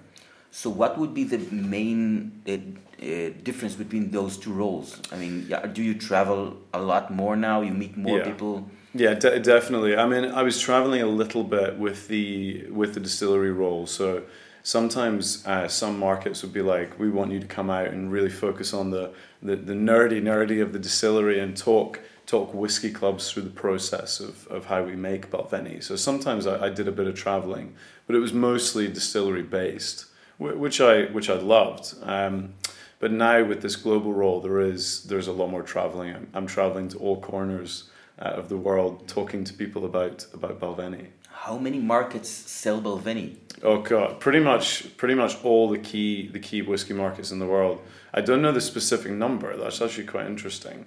So, 0.51 0.69
what 0.69 0.97
would 0.97 1.13
be 1.13 1.25
the 1.25 1.37
main 1.51 2.31
uh, 2.47 2.51
uh, 2.51 3.29
difference 3.43 3.75
between 3.75 4.11
those 4.11 4.37
two 4.37 4.53
roles? 4.53 5.01
I 5.11 5.17
mean, 5.17 5.53
do 5.73 5.83
you 5.83 5.93
travel 5.95 6.55
a 6.73 6.79
lot 6.81 7.11
more 7.11 7.35
now? 7.35 7.61
You 7.61 7.73
meet 7.73 7.97
more 7.97 8.19
Yeah. 8.19 8.25
people. 8.31 8.69
Yeah, 8.93 9.15
de- 9.15 9.39
definitely. 9.41 9.97
I 9.97 10.05
mean, 10.07 10.23
I 10.23 10.43
was 10.43 10.57
traveling 10.57 11.01
a 11.01 11.07
little 11.21 11.43
bit 11.43 11.77
with 11.77 12.07
the 12.07 12.67
with 12.71 12.93
the 12.93 13.01
distillery 13.01 13.51
role. 13.51 13.85
So 13.85 14.21
sometimes 14.65 15.45
uh, 15.45 15.67
some 15.67 15.99
markets 15.99 16.41
would 16.41 16.51
be 16.51 16.61
like, 16.61 16.99
"We 16.99 17.09
want 17.09 17.31
you 17.31 17.39
to 17.39 17.47
come 17.47 17.69
out 17.69 17.87
and 17.87 18.11
really 18.11 18.29
focus 18.29 18.73
on 18.73 18.89
the, 18.89 19.13
the 19.41 19.55
the 19.55 19.73
nerdy 19.73 20.21
nerdy 20.21 20.61
of 20.61 20.73
the 20.73 20.79
distillery 20.79 21.39
and 21.39 21.55
talk 21.55 22.01
talk 22.25 22.53
whiskey 22.53 22.91
clubs 22.91 23.31
through 23.31 23.43
the 23.43 23.49
process 23.51 24.19
of, 24.19 24.47
of 24.47 24.65
how 24.65 24.83
we 24.83 24.95
make 24.95 25.29
Balvenie." 25.29 25.81
So 25.81 25.95
sometimes 25.95 26.47
I, 26.47 26.65
I 26.65 26.69
did 26.69 26.87
a 26.87 26.91
bit 26.91 27.07
of 27.07 27.15
traveling, 27.15 27.75
but 28.07 28.15
it 28.15 28.19
was 28.19 28.33
mostly 28.33 28.87
distillery 28.87 29.43
based, 29.43 30.05
which 30.39 30.81
I 30.81 31.05
which 31.05 31.29
I 31.29 31.35
loved. 31.35 31.95
Um, 32.01 32.55
but 32.99 33.11
now 33.11 33.43
with 33.43 33.61
this 33.61 33.75
global 33.75 34.13
role, 34.13 34.41
there 34.41 34.59
is 34.59 35.03
there's 35.03 35.27
a 35.27 35.33
lot 35.33 35.51
more 35.51 35.63
traveling. 35.63 36.15
I'm, 36.15 36.27
I'm 36.33 36.47
traveling 36.47 36.89
to 36.89 36.97
all 36.97 37.21
corners 37.21 37.89
uh, 38.17 38.39
of 38.39 38.49
the 38.49 38.57
world, 38.57 39.07
talking 39.07 39.43
to 39.43 39.53
people 39.53 39.85
about 39.85 40.25
about 40.33 40.59
Balvenie. 40.59 41.09
How 41.29 41.59
many 41.59 41.77
markets 41.77 42.29
sell 42.29 42.81
Balvenie? 42.81 43.44
Oh 43.63 43.81
god, 43.81 44.19
pretty 44.19 44.39
much 44.39 44.95
pretty 44.97 45.15
much 45.15 45.43
all 45.43 45.69
the 45.69 45.77
key 45.79 46.27
the 46.27 46.39
key 46.39 46.61
whiskey 46.61 46.93
markets 46.93 47.31
in 47.31 47.39
the 47.39 47.45
world. 47.45 47.79
I 48.13 48.21
don't 48.21 48.41
know 48.41 48.51
the 48.51 48.61
specific 48.61 49.11
number. 49.11 49.55
That's 49.57 49.81
actually 49.81 50.07
quite 50.07 50.25
interesting. 50.27 50.85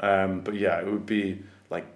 Um, 0.00 0.40
but 0.40 0.54
yeah, 0.54 0.80
it 0.80 0.86
would 0.86 1.06
be 1.06 1.38
like 1.70 1.86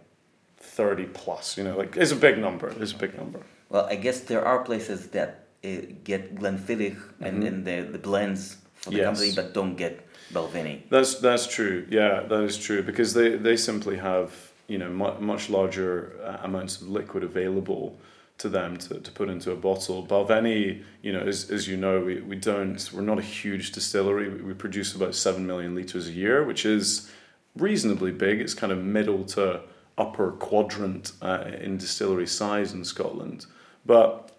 thirty 0.58 1.04
plus. 1.04 1.56
You 1.58 1.64
know, 1.64 1.76
like 1.76 1.96
it's 1.96 2.12
a 2.12 2.16
big 2.16 2.38
number. 2.38 2.68
It's 2.80 2.92
a 2.92 2.96
big 2.98 3.16
number. 3.16 3.40
Well, 3.68 3.86
I 3.86 3.96
guess 3.96 4.20
there 4.20 4.44
are 4.44 4.64
places 4.64 5.08
that 5.08 5.46
uh, 5.64 5.68
get 6.04 6.34
Glenfiddich 6.36 6.96
and, 7.20 7.42
Mhm. 7.42 7.46
and 7.48 7.64
the, 7.64 7.80
the 7.92 7.98
blends 7.98 8.56
for 8.74 8.90
the 8.90 8.96
Yes. 8.98 9.06
company, 9.06 9.32
but 9.34 9.54
don't 9.54 9.76
get 9.76 10.00
Balvenie. 10.32 10.82
That's 10.90 11.14
that's 11.20 11.46
true. 11.46 11.86
Yeah, 11.90 12.22
that 12.28 12.42
is 12.44 12.56
true 12.58 12.82
because 12.82 13.12
they 13.14 13.36
they 13.36 13.56
simply 13.56 13.96
have 13.96 14.30
you 14.68 14.78
know 14.78 14.88
mu- 14.90 15.20
much 15.20 15.50
larger 15.50 16.12
uh, 16.24 16.38
amounts 16.46 16.80
of 16.80 16.88
liquid 16.88 17.22
available 17.24 17.96
to 18.38 18.48
them 18.48 18.76
to, 18.76 19.00
to 19.00 19.10
put 19.12 19.28
into 19.28 19.52
a 19.52 19.56
bottle. 19.56 20.06
Balvenie, 20.06 20.82
you 21.02 21.12
know, 21.12 21.20
as, 21.20 21.50
as 21.50 21.68
you 21.68 21.76
know, 21.76 22.00
we, 22.00 22.20
we 22.20 22.36
don't 22.36 22.90
we're 22.92 23.02
not 23.02 23.18
a 23.18 23.22
huge 23.22 23.72
distillery. 23.72 24.28
We, 24.28 24.42
we 24.42 24.54
produce 24.54 24.94
about 24.94 25.14
seven 25.14 25.46
million 25.46 25.74
liters 25.74 26.08
a 26.08 26.12
year, 26.12 26.44
which 26.44 26.66
is 26.66 27.10
reasonably 27.56 28.10
big. 28.10 28.40
It's 28.40 28.54
kind 28.54 28.72
of 28.72 28.82
middle 28.82 29.24
to 29.24 29.60
upper 29.96 30.32
quadrant 30.32 31.12
uh, 31.22 31.44
in 31.60 31.78
distillery 31.78 32.26
size 32.26 32.72
in 32.72 32.84
Scotland, 32.84 33.46
but 33.86 34.32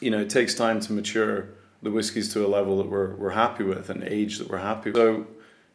you 0.00 0.10
know, 0.10 0.20
it 0.20 0.30
takes 0.30 0.54
time 0.54 0.80
to 0.80 0.92
mature 0.92 1.48
the 1.82 1.90
whiskies 1.90 2.32
to 2.32 2.46
a 2.46 2.48
level 2.48 2.78
that 2.78 2.88
we're, 2.88 3.14
we're 3.16 3.30
happy 3.30 3.64
with 3.64 3.90
and 3.90 4.02
age 4.04 4.38
that 4.38 4.48
we're 4.48 4.58
happy 4.58 4.90
with. 4.90 4.96
So, 4.96 5.26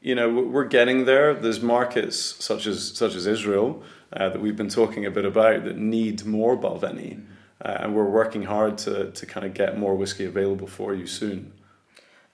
you 0.02 0.16
know, 0.16 0.30
we- 0.30 0.44
we're 0.44 0.66
getting 0.66 1.06
there. 1.06 1.34
There's 1.34 1.62
markets 1.62 2.18
such 2.44 2.66
as 2.66 2.96
such 2.96 3.14
as 3.16 3.28
Israel 3.28 3.84
uh, 4.14 4.30
that 4.30 4.42
we've 4.42 4.56
been 4.56 4.70
talking 4.70 5.06
a 5.06 5.12
bit 5.12 5.26
about 5.26 5.66
that 5.66 5.78
need 5.78 6.26
more 6.26 6.58
Balvenie, 6.58 7.22
uh, 7.64 7.78
and 7.82 7.96
we're 7.96 8.10
working 8.10 8.44
hard 8.44 8.78
to, 8.80 9.12
to 9.12 9.26
kind 9.26 9.46
of 9.46 9.54
get 9.54 9.78
more 9.78 9.96
whiskey 9.96 10.26
available 10.26 10.68
for 10.68 10.94
you 10.94 11.08
soon. 11.08 11.54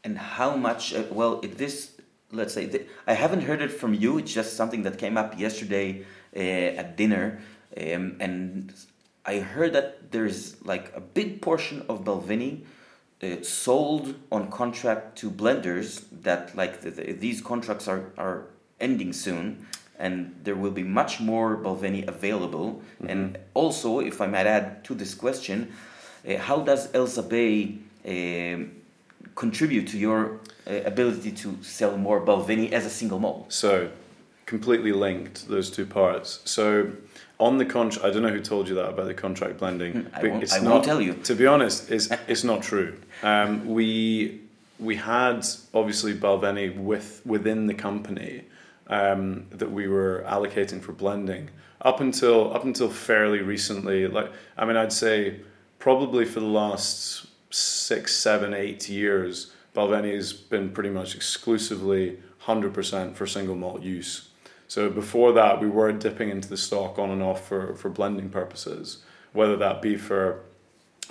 And 0.04 0.18
how 0.18 0.56
much? 0.56 0.94
Uh, 0.94 1.04
well, 1.12 1.40
this 1.42 1.94
let's 2.32 2.54
say 2.54 2.68
th- 2.68 2.88
I 3.08 3.14
haven't 3.14 3.42
heard 3.42 3.62
it 3.62 3.72
from 3.72 3.94
you. 3.94 4.18
It's 4.18 4.34
just 4.34 4.58
something 4.58 4.84
that 4.84 4.98
came 4.98 5.18
up 5.18 5.40
yesterday 5.40 6.06
uh, 6.36 6.40
at 6.80 6.98
dinner, 6.98 7.40
um, 7.78 8.18
and 8.20 8.74
I 9.26 9.40
heard 9.40 9.74
that 9.74 10.12
there's 10.12 10.62
like 10.66 10.92
a 10.96 11.00
big 11.00 11.42
portion 11.42 11.86
of 11.88 12.04
Balvenie 12.04 12.66
uh, 13.22 13.42
sold 13.44 14.16
on 14.32 14.52
contract 14.52 15.18
to 15.20 15.32
blenders. 15.32 16.04
That 16.24 16.56
like 16.56 16.82
the, 16.82 16.92
the, 16.92 17.14
these 17.14 17.42
contracts 17.42 17.88
are 17.88 18.12
are 18.18 18.48
ending 18.82 19.14
soon. 19.14 19.68
And 20.04 20.36
there 20.44 20.56
will 20.56 20.72
be 20.72 20.84
much 20.84 21.22
more 21.22 21.56
Balvenie 21.56 22.06
available. 22.08 22.82
And 23.08 23.38
also, 23.54 24.00
if 24.02 24.20
I 24.20 24.28
might 24.28 24.46
add 24.46 24.84
to 24.84 24.94
this 24.94 25.16
question, 25.16 25.72
uh, 26.28 26.38
how 26.38 26.60
does 26.60 26.92
Ailsa 26.92 27.24
Bay 27.24 27.78
um, 28.06 28.72
contribute 29.36 29.88
to 29.88 29.98
your 29.98 30.40
uh, 30.68 30.74
ability 30.86 31.32
to 31.32 31.58
sell 31.62 31.98
more 31.98 32.20
Balvenie 32.20 32.74
as 32.74 32.86
a 32.86 32.90
single 32.90 33.20
malt? 33.20 33.54
So, 33.54 33.90
completely 34.46 34.92
linked 34.92 35.48
those 35.48 35.72
two 35.72 35.86
parts. 35.86 36.42
So, 36.44 36.92
on 37.40 37.58
the 37.58 37.66
contract, 37.66 38.06
I 38.06 38.10
don't 38.12 38.24
know 38.24 38.36
who 38.38 38.42
told 38.42 38.68
you 38.68 38.76
that 38.76 38.90
about 38.90 39.08
the 39.08 39.14
contract 39.14 39.58
blending. 39.58 39.94
Hmm, 39.94 40.16
I 40.16 40.28
won't- 40.28 40.44
it's 40.44 40.54
I 40.54 40.60
not, 40.60 40.72
won't 40.74 40.86
tell 40.86 41.02
you. 41.02 41.14
To 41.14 41.36
be 41.36 41.48
honest, 41.48 41.90
it's 41.92 42.10
it's 42.28 42.44
not 42.44 42.62
true. 42.62 42.92
Um, 43.32 43.52
we 43.78 44.42
we 44.80 44.96
had 44.98 45.46
obviously 45.74 46.14
Balvenie 46.14 46.76
with 46.78 47.22
within 47.26 47.68
the 47.68 47.74
company 47.74 48.44
um, 48.88 49.48
that 49.52 49.72
we 49.72 49.88
were 49.88 50.24
allocating 50.28 50.82
for 50.82 50.92
blending 50.92 51.50
up 51.82 52.00
until 52.00 52.54
up 52.54 52.64
until 52.64 52.90
fairly 52.90 53.40
recently. 53.40 54.08
Like 54.08 54.32
I 54.58 54.66
mean, 54.66 54.78
I'd 54.78 54.94
say 54.94 55.42
probably 55.80 56.26
for 56.26 56.40
the 56.40 56.46
last 56.46 57.28
six, 57.50 58.16
seven, 58.16 58.54
eight 58.54 58.90
years, 58.90 59.52
Balvenie 59.76 60.16
has 60.16 60.34
been 60.34 60.72
pretty 60.72 60.90
much 60.90 61.16
exclusively 61.16 62.20
hundred 62.40 62.74
percent 62.74 63.16
for 63.16 63.28
single 63.28 63.56
malt 63.56 63.82
use. 63.82 64.30
So 64.68 64.90
before 64.90 65.34
that, 65.34 65.62
we 65.62 65.68
were 65.68 65.92
dipping 65.92 66.30
into 66.30 66.50
the 66.50 66.58
stock 66.58 66.98
on 66.98 67.12
and 67.12 67.22
off 67.22 67.48
for, 67.48 67.76
for 67.76 67.90
blending 67.90 68.30
purposes, 68.30 69.04
whether 69.32 69.56
that 69.58 69.82
be 69.82 69.98
for 69.98 70.40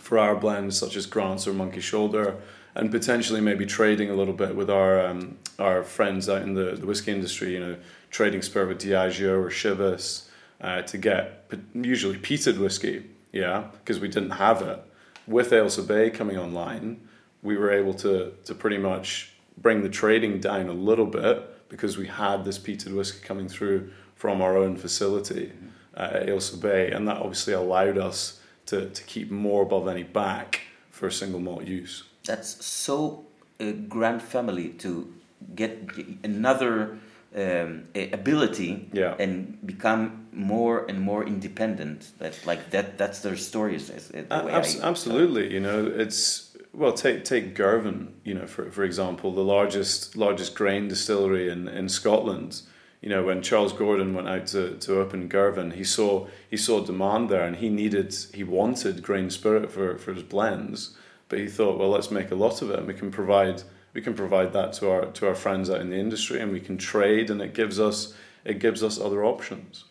for 0.01 0.19
our 0.19 0.35
blends 0.35 0.77
such 0.79 0.97
as 0.97 1.07
Grants 1.07 1.47
or 1.47 1.53
Monkey 1.53 1.81
Shoulder, 1.81 2.37
and 2.75 2.91
potentially 2.91 3.41
maybe 3.41 3.67
trading 3.67 4.11
a 4.11 4.15
little 4.15 4.35
bit 4.35 4.57
with 4.57 4.71
our 4.71 5.05
um, 5.05 5.39
our 5.59 5.83
friends 5.83 6.29
out 6.29 6.43
in 6.43 6.55
the, 6.55 6.77
the 6.77 6.87
whiskey 6.87 7.13
industry. 7.13 7.55
You 7.55 7.61
know, 7.61 7.77
trading 8.11 8.43
spur 8.43 8.67
with 8.67 8.81
Diageo 8.81 9.43
or 9.43 9.49
Chivas 9.49 10.29
uh, 10.61 10.83
to 10.83 10.99
get 10.99 11.51
usually 11.75 12.17
peated 12.17 12.59
whiskey. 12.59 13.11
Yeah, 13.33 13.65
because 13.73 14.01
we 14.01 14.09
didn't 14.09 14.31
have 14.31 14.63
it. 14.63 14.83
With 15.27 15.51
Ailsa 15.51 15.87
Bay 15.87 16.11
coming 16.11 16.37
online, 16.37 17.09
we 17.43 17.57
were 17.57 17.71
able 17.71 17.95
to 17.95 18.33
to 18.45 18.55
pretty 18.55 18.79
much 18.79 19.33
bring 19.59 19.83
the 19.83 19.89
trading 19.89 20.41
down 20.41 20.69
a 20.69 20.73
little 20.73 21.07
bit 21.07 21.69
because 21.69 21.97
we 21.97 22.07
had 22.07 22.45
this 22.45 22.59
peated 22.59 22.95
whiskey 22.95 23.25
coming 23.27 23.49
through 23.49 23.91
from 24.15 24.41
our 24.41 24.57
own 24.57 24.77
facility 24.77 25.53
uh, 25.97 26.11
at 26.13 26.29
Ailsa 26.29 26.61
Bay, 26.61 26.91
and 26.91 27.09
that 27.09 27.17
obviously 27.17 27.55
allowed 27.55 27.99
us 27.99 28.41
to, 28.67 28.89
to 28.91 29.03
keep 29.05 29.31
more 29.31 29.67
Balvenie 29.69 30.11
back 30.13 30.61
for 30.91 31.07
a 31.07 31.13
single 31.13 31.41
malt 31.41 31.65
use. 31.65 32.05
That's 32.25 32.65
so 32.65 33.25
uh, 33.61 33.73
Grant 33.89 34.23
family 34.23 34.71
to 34.79 35.13
get 35.55 35.91
another 36.23 36.99
um, 37.35 37.85
ability 37.95 38.89
yeah. 38.93 39.15
and 39.19 39.59
become 39.67 40.27
more 40.33 40.87
and 40.89 41.01
more 41.01 41.25
independent. 41.25 42.13
That 42.19 42.39
like 42.47 42.71
that 42.71 42.99
that's 42.99 43.21
their 43.21 43.37
stories. 43.37 43.89
The 43.89 44.27
Abs- 44.33 44.81
absolutely, 44.81 45.53
you 45.53 45.61
know, 45.61 45.87
it's 45.87 46.57
well 46.73 46.93
take 46.93 47.25
take 47.25 47.55
Girvan, 47.55 48.15
you 48.25 48.35
know, 48.35 48.47
for 48.47 48.71
for 48.71 48.85
example, 48.85 49.33
the 49.33 49.45
largest 49.45 50.17
largest 50.17 50.55
grain 50.55 50.89
distillery 50.89 51.51
in 51.51 51.69
in 51.69 51.89
Scotland 51.89 52.63
you 53.03 53.09
know, 53.09 53.25
when 53.25 53.43
Charles 53.43 53.73
Gordon 53.73 54.15
went 54.15 54.29
out 54.29 54.47
to, 54.49 54.77
to 54.79 55.01
open 55.01 55.29
Girvan, 55.29 55.73
he 55.73 55.83
saw 55.83 56.29
he 56.49 56.57
saw 56.57 56.81
demand 56.81 57.29
there, 57.29 57.45
and 57.45 57.57
he 57.57 57.69
needed 57.69 58.15
he 58.33 58.45
wanted 58.45 59.03
grain 59.03 59.29
spirit 59.29 59.73
for, 59.73 59.99
for 59.99 60.15
his 60.15 60.23
blends, 60.23 60.97
but 61.33 61.41
he 61.41 61.49
thought, 61.49 61.79
well, 61.79 61.89
let's 61.89 62.11
make 62.11 62.31
a 62.31 62.35
lot 62.35 62.61
of 62.61 62.69
it, 62.69 62.79
and 62.79 62.87
we 62.87 62.93
can 62.93 63.11
provide 63.11 63.63
we 63.95 64.03
can 64.03 64.13
provide 64.13 64.53
that 64.53 64.75
to 64.75 64.91
our 64.91 65.07
to 65.13 65.27
our 65.27 65.35
friends 65.35 65.71
out 65.71 65.81
in 65.81 65.89
the 65.89 65.97
industry, 65.97 66.39
and 66.43 66.53
we 66.53 66.61
can 66.61 66.77
trade, 66.77 67.31
and 67.31 67.41
it 67.41 67.55
gives 67.55 67.81
us 67.81 68.15
it 68.45 68.59
gives 68.59 68.83
us 68.83 69.01
other 69.01 69.25
options. 69.25 69.85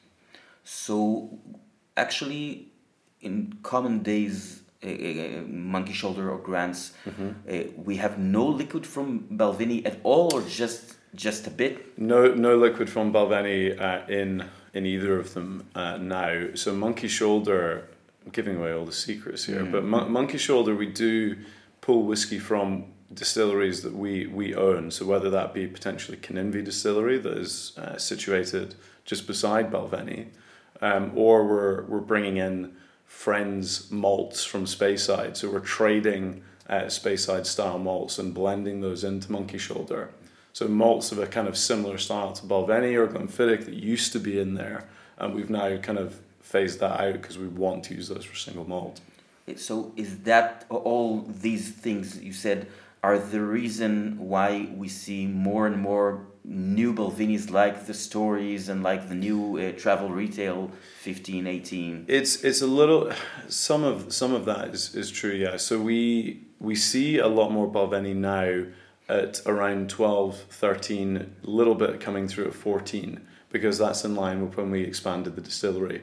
So, 0.63 1.39
actually, 1.97 2.67
in 3.21 3.57
common 3.63 4.03
days, 4.03 4.61
uh, 4.83 4.89
uh, 4.89 5.41
monkey 5.47 5.93
shoulder 5.93 6.29
or 6.29 6.37
grants, 6.37 6.93
mm-hmm. 7.07 7.29
uh, 7.49 7.83
we 7.87 7.95
have 7.95 8.19
no 8.19 8.45
liquid 8.45 8.85
from 8.85 9.07
Balvenie 9.31 9.83
at 9.83 9.97
all, 10.03 10.31
or 10.35 10.43
just 10.43 10.97
just 11.15 11.47
a 11.47 11.49
bit? 11.49 11.97
No, 11.97 12.35
no 12.35 12.55
liquid 12.55 12.87
from 12.87 13.11
Balvenie 13.11 13.81
uh, 13.81 14.05
in 14.07 14.45
in 14.75 14.85
either 14.85 15.19
of 15.19 15.33
them 15.33 15.65
uh, 15.73 15.97
now. 15.97 16.53
So 16.53 16.71
Monkey 16.75 17.07
Shoulder, 17.07 17.87
giving 18.31 18.57
away 18.57 18.73
all 18.73 18.85
the 18.85 18.91
secrets 18.91 19.45
here, 19.45 19.61
mm. 19.61 19.71
but 19.71 19.83
Mon- 19.83 20.11
Monkey 20.11 20.37
Shoulder, 20.37 20.75
we 20.75 20.87
do 20.87 21.37
pull 21.81 22.03
whiskey 22.03 22.39
from 22.39 22.85
distilleries 23.13 23.81
that 23.81 23.93
we 23.93 24.27
we 24.27 24.55
own. 24.55 24.91
So 24.91 25.05
whether 25.05 25.29
that 25.31 25.53
be 25.53 25.67
potentially 25.67 26.17
Kininvie 26.17 26.63
Distillery 26.63 27.17
that 27.19 27.37
is 27.37 27.77
uh, 27.77 27.97
situated 27.97 28.75
just 29.05 29.27
beside 29.27 29.71
Balvenie, 29.71 30.27
um, 30.81 31.11
or 31.15 31.45
we're 31.45 31.83
we're 31.85 31.99
bringing 31.99 32.37
in 32.37 32.73
friends 33.05 33.91
malts 33.91 34.45
from 34.45 34.65
Speyside. 34.65 35.35
So 35.35 35.49
we're 35.51 35.59
trading 35.59 36.43
uh, 36.69 36.83
Speyside 36.83 37.45
style 37.45 37.79
malts 37.79 38.17
and 38.19 38.33
blending 38.33 38.81
those 38.81 39.03
into 39.03 39.31
Monkey 39.31 39.57
Shoulder. 39.57 40.11
So 40.53 40.67
malts 40.67 41.11
of 41.11 41.19
a 41.19 41.27
kind 41.27 41.47
of 41.47 41.57
similar 41.57 41.97
style 41.97 42.33
to 42.33 42.45
Balvenie 42.45 42.95
or 42.95 43.07
Glenfiddich 43.07 43.65
that 43.65 43.73
used 43.73 44.11
to 44.13 44.19
be 44.19 44.39
in 44.39 44.53
there, 44.53 44.87
and 45.17 45.33
we've 45.33 45.49
now 45.49 45.77
kind 45.77 45.97
of 45.97 46.19
phased 46.41 46.79
that 46.79 46.99
out 46.99 47.13
because 47.13 47.37
we 47.37 47.47
want 47.47 47.83
to 47.85 47.95
use 47.95 48.09
those 48.09 48.25
for 48.25 48.35
single 48.35 48.67
malt. 48.67 48.99
So 49.55 49.91
is 49.95 50.19
that 50.19 50.65
all 50.69 51.21
these 51.27 51.71
things 51.71 52.21
you 52.21 52.33
said 52.33 52.67
are 53.03 53.17
the 53.17 53.41
reason 53.41 54.17
why 54.19 54.69
we 54.75 54.87
see 54.87 55.25
more 55.25 55.67
and 55.67 55.81
more 55.81 56.27
new 56.43 56.93
Balvenies 56.93 57.51
like 57.51 57.85
the 57.85 57.93
stories 57.93 58.69
and 58.69 58.81
like 58.81 59.09
the 59.09 59.15
new 59.15 59.57
uh, 59.57 59.71
travel 59.73 60.09
retail 60.09 60.71
15 61.01 61.45
18 61.45 62.05
it's 62.07 62.43
it's 62.43 62.63
a 62.63 62.67
little 62.67 63.11
some 63.47 63.83
of 63.83 64.11
some 64.11 64.33
of 64.33 64.45
that 64.45 64.69
is, 64.69 64.95
is 64.95 65.11
true 65.11 65.33
yeah 65.33 65.55
so 65.55 65.79
we 65.79 66.41
we 66.59 66.73
see 66.75 67.19
a 67.19 67.27
lot 67.27 67.51
more 67.51 67.71
Balvenie 67.71 68.15
now 68.15 68.65
at 69.11 69.41
around 69.45 69.89
12, 69.89 70.37
13, 70.49 71.17
a 71.17 71.49
little 71.49 71.75
bit 71.75 71.99
coming 71.99 72.27
through 72.27 72.47
at 72.47 72.53
14, 72.53 73.19
because 73.49 73.77
that's 73.77 74.05
in 74.05 74.15
line 74.15 74.41
with 74.41 74.55
when 74.55 74.71
we 74.71 74.81
expanded 74.83 75.35
the 75.35 75.41
distillery. 75.41 76.01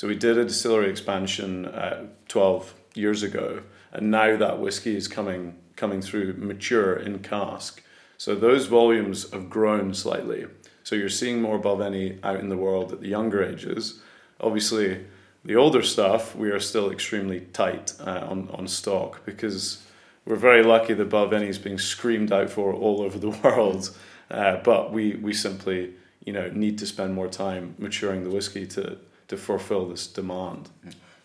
So 0.00 0.08
we 0.08 0.16
did 0.16 0.38
a 0.38 0.46
distillery 0.46 0.88
expansion 0.88 1.66
uh, 1.66 2.06
12 2.28 2.74
years 2.94 3.22
ago, 3.22 3.60
and 3.92 4.10
now 4.10 4.34
that 4.34 4.58
whiskey 4.58 4.96
is 4.96 5.06
coming 5.06 5.58
coming 5.76 6.00
through 6.00 6.36
mature 6.38 6.96
in 6.96 7.18
cask. 7.18 7.82
So 8.16 8.34
those 8.34 8.64
volumes 8.64 9.30
have 9.32 9.50
grown 9.50 9.92
slightly. 9.92 10.46
So 10.84 10.96
you're 10.96 11.10
seeing 11.10 11.42
more 11.42 11.60
Balvenie 11.60 12.18
out 12.22 12.40
in 12.40 12.48
the 12.48 12.56
world 12.56 12.94
at 12.94 13.02
the 13.02 13.08
younger 13.08 13.44
ages. 13.44 14.00
Obviously, 14.40 15.04
the 15.44 15.56
older 15.56 15.82
stuff 15.82 16.34
we 16.34 16.50
are 16.50 16.60
still 16.60 16.90
extremely 16.90 17.40
tight 17.52 17.92
uh, 18.00 18.26
on 18.26 18.48
on 18.54 18.68
stock 18.68 19.22
because 19.26 19.82
we're 20.24 20.36
very 20.36 20.62
lucky 20.62 20.94
that 20.94 21.10
Balvenie 21.10 21.48
is 21.48 21.58
being 21.58 21.78
screamed 21.78 22.32
out 22.32 22.48
for 22.48 22.72
all 22.72 23.02
over 23.02 23.18
the 23.18 23.28
world, 23.44 23.94
uh, 24.30 24.56
but 24.64 24.94
we, 24.94 25.16
we 25.16 25.34
simply 25.34 25.92
you 26.24 26.32
know 26.32 26.48
need 26.54 26.78
to 26.78 26.86
spend 26.86 27.12
more 27.12 27.28
time 27.28 27.74
maturing 27.76 28.24
the 28.24 28.30
whiskey 28.30 28.66
to, 28.66 28.96
to 29.30 29.36
fulfill 29.36 29.88
this 29.88 30.06
demand. 30.08 30.68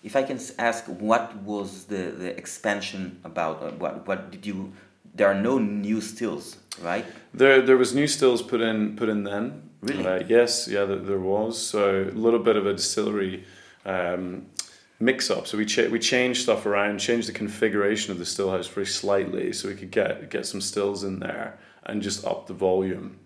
If 0.04 0.16
I 0.16 0.24
can 0.24 0.40
ask, 0.60 0.86
what 0.86 1.36
was 1.38 1.86
the, 1.86 2.12
the 2.12 2.38
expansion 2.38 3.20
about? 3.24 3.64
Uh, 3.64 3.72
what 3.72 4.08
what 4.08 4.32
did 4.32 4.46
you? 4.46 4.72
There 5.16 5.28
are 5.28 5.42
no 5.42 5.58
new 5.58 6.02
stills, 6.02 6.58
right? 6.82 7.06
There 7.34 7.62
there 7.62 7.78
was 7.78 7.94
new 7.94 8.08
stills 8.08 8.42
put 8.42 8.62
in 8.62 8.96
put 8.96 9.10
in 9.10 9.24
then. 9.24 9.70
Really? 9.82 10.06
Uh, 10.06 10.24
yes, 10.28 10.68
yeah, 10.68 10.86
there, 10.86 11.00
there 11.00 11.20
was. 11.20 11.62
So 11.62 12.04
a 12.04 12.18
little 12.26 12.40
bit 12.40 12.56
of 12.56 12.66
a 12.66 12.74
distillery. 12.74 13.44
Um, 13.86 14.46
mix 15.00 15.30
up. 15.30 15.48
So 15.48 15.58
we 15.58 15.66
cha- 15.66 15.90
we 15.90 16.00
changed 16.00 16.44
stuff 16.44 16.66
around, 16.66 17.00
changed 17.00 17.28
the 17.28 17.34
configuration 17.34 18.12
of 18.12 18.20
the 18.20 18.26
still 18.26 18.52
house 18.52 18.68
very 18.68 18.86
slightly, 18.86 19.54
so 19.54 19.68
we 19.70 19.76
could 19.76 19.92
get 19.92 20.30
get 20.30 20.46
some 20.46 20.62
stills 20.62 21.04
in 21.04 21.20
there 21.20 21.58
and 21.84 22.04
just 22.04 22.26
up 22.26 22.46
the 22.46 22.54
volume. 22.54 23.18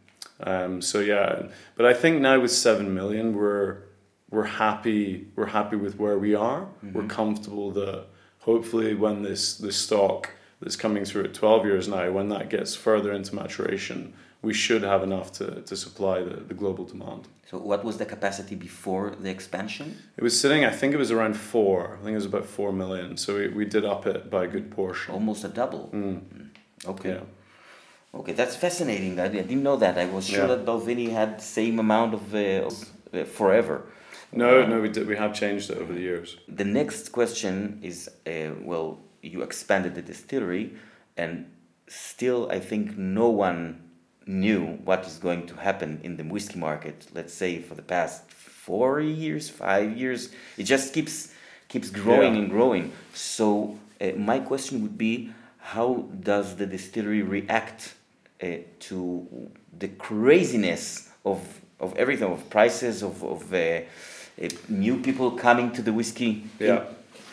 Um, 0.41 0.81
so 0.81 0.99
yeah, 0.99 1.49
but 1.75 1.85
I 1.85 1.93
think 1.93 2.21
now 2.21 2.39
with 2.39 2.51
seven 2.51 2.93
million, 2.93 3.35
we're 3.35 3.88
we're 4.29 4.43
happy. 4.43 5.27
We're 5.35 5.47
happy 5.47 5.75
with 5.75 5.97
where 5.97 6.17
we 6.17 6.35
are. 6.35 6.61
Mm-hmm. 6.61 6.93
We're 6.93 7.07
comfortable 7.07 7.71
that 7.71 8.05
hopefully 8.39 8.93
when 8.93 9.23
this 9.23 9.57
this 9.57 9.75
stock 9.75 10.31
that's 10.61 10.75
coming 10.75 11.05
through 11.05 11.25
at 11.25 11.33
twelve 11.33 11.65
years 11.65 11.87
now, 11.87 12.11
when 12.11 12.29
that 12.29 12.49
gets 12.49 12.75
further 12.75 13.11
into 13.13 13.35
maturation, 13.35 14.13
we 14.41 14.53
should 14.53 14.83
have 14.83 15.03
enough 15.03 15.31
to, 15.33 15.61
to 15.61 15.75
supply 15.75 16.21
the, 16.21 16.37
the 16.41 16.53
global 16.53 16.85
demand. 16.85 17.27
So, 17.49 17.57
what 17.57 17.83
was 17.83 17.97
the 17.97 18.05
capacity 18.05 18.55
before 18.55 19.15
the 19.19 19.29
expansion? 19.29 19.97
It 20.17 20.23
was 20.23 20.39
sitting, 20.39 20.63
I 20.63 20.69
think 20.69 20.93
it 20.93 20.97
was 20.97 21.11
around 21.11 21.35
four. 21.35 21.97
I 21.99 22.03
think 22.03 22.11
it 22.11 22.15
was 22.15 22.25
about 22.25 22.45
four 22.45 22.71
million. 22.71 23.17
So, 23.17 23.35
we, 23.35 23.47
we 23.49 23.65
did 23.65 23.85
up 23.85 24.05
it 24.05 24.29
by 24.29 24.45
a 24.45 24.47
good 24.47 24.71
portion. 24.71 25.13
Almost 25.13 25.43
a 25.43 25.49
double. 25.49 25.89
Mm. 25.93 26.21
Okay. 26.85 27.09
Yeah. 27.09 27.21
Okay, 28.13 28.33
that's 28.33 28.55
fascinating. 28.55 29.19
I 29.19 29.27
didn't 29.27 29.61
know 29.61 29.75
that. 29.77 29.97
I 29.97 30.05
was 30.05 30.27
sure 30.27 30.47
yeah. 30.47 30.55
that 30.55 30.65
Balvenie 30.65 31.11
had 31.11 31.39
the 31.39 31.43
same 31.43 31.77
amount 31.77 32.15
of, 32.15 32.33
uh, 32.33 32.67
of 32.67 32.89
uh, 33.13 33.23
forever. 33.25 33.83
No, 34.31 34.61
uh, 34.61 34.67
no, 34.67 34.81
we 34.81 34.89
did. 34.89 35.07
We 35.07 35.17
have 35.17 35.33
changed 35.33 35.69
it 35.69 35.77
over 35.77 35.93
the 35.93 36.01
years. 36.01 36.37
The 36.47 36.65
next 36.65 37.11
question 37.11 37.79
is, 37.81 38.09
uh, 38.27 38.51
well, 38.61 38.99
you 39.21 39.41
expanded 39.41 39.95
the 39.95 40.01
distillery, 40.01 40.75
and 41.17 41.45
still, 41.87 42.49
I 42.51 42.59
think 42.59 42.97
no 42.97 43.29
one 43.29 43.89
knew 44.29 44.77
what 44.85 45.05
is 45.07 45.17
going 45.17 45.47
to 45.47 45.55
happen 45.55 45.99
in 46.03 46.15
the 46.17 46.23
whiskey 46.23 46.59
market, 46.59 47.07
let's 47.13 47.33
say 47.33 47.59
for 47.59 47.73
the 47.73 47.81
past 47.81 48.29
four 48.31 49.01
years, 49.01 49.49
five 49.49 49.97
years, 49.97 50.29
it 50.57 50.63
just 50.63 50.93
keeps 50.93 51.33
keeps 51.67 51.89
growing 51.89 52.35
yeah. 52.35 52.41
and 52.41 52.49
growing. 52.49 52.91
So 53.13 53.79
uh, 53.99 54.11
my 54.17 54.39
question 54.39 54.81
would 54.83 54.97
be, 54.97 55.31
how 55.57 56.07
does 56.19 56.55
the 56.55 56.65
distillery 56.65 57.23
react 57.23 57.95
uh, 58.41 58.47
to 58.87 59.49
the 59.77 59.87
craziness 59.87 61.09
of 61.25 61.39
of 61.79 61.95
everything, 61.97 62.31
of 62.31 62.49
prices, 62.49 63.01
of 63.01 63.23
of 63.23 63.53
uh, 63.53 63.57
uh 63.57 63.81
new 64.67 65.01
people 65.01 65.31
coming 65.31 65.71
to 65.73 65.81
the 65.81 65.93
whiskey? 65.93 66.45
Yeah, 66.59 66.85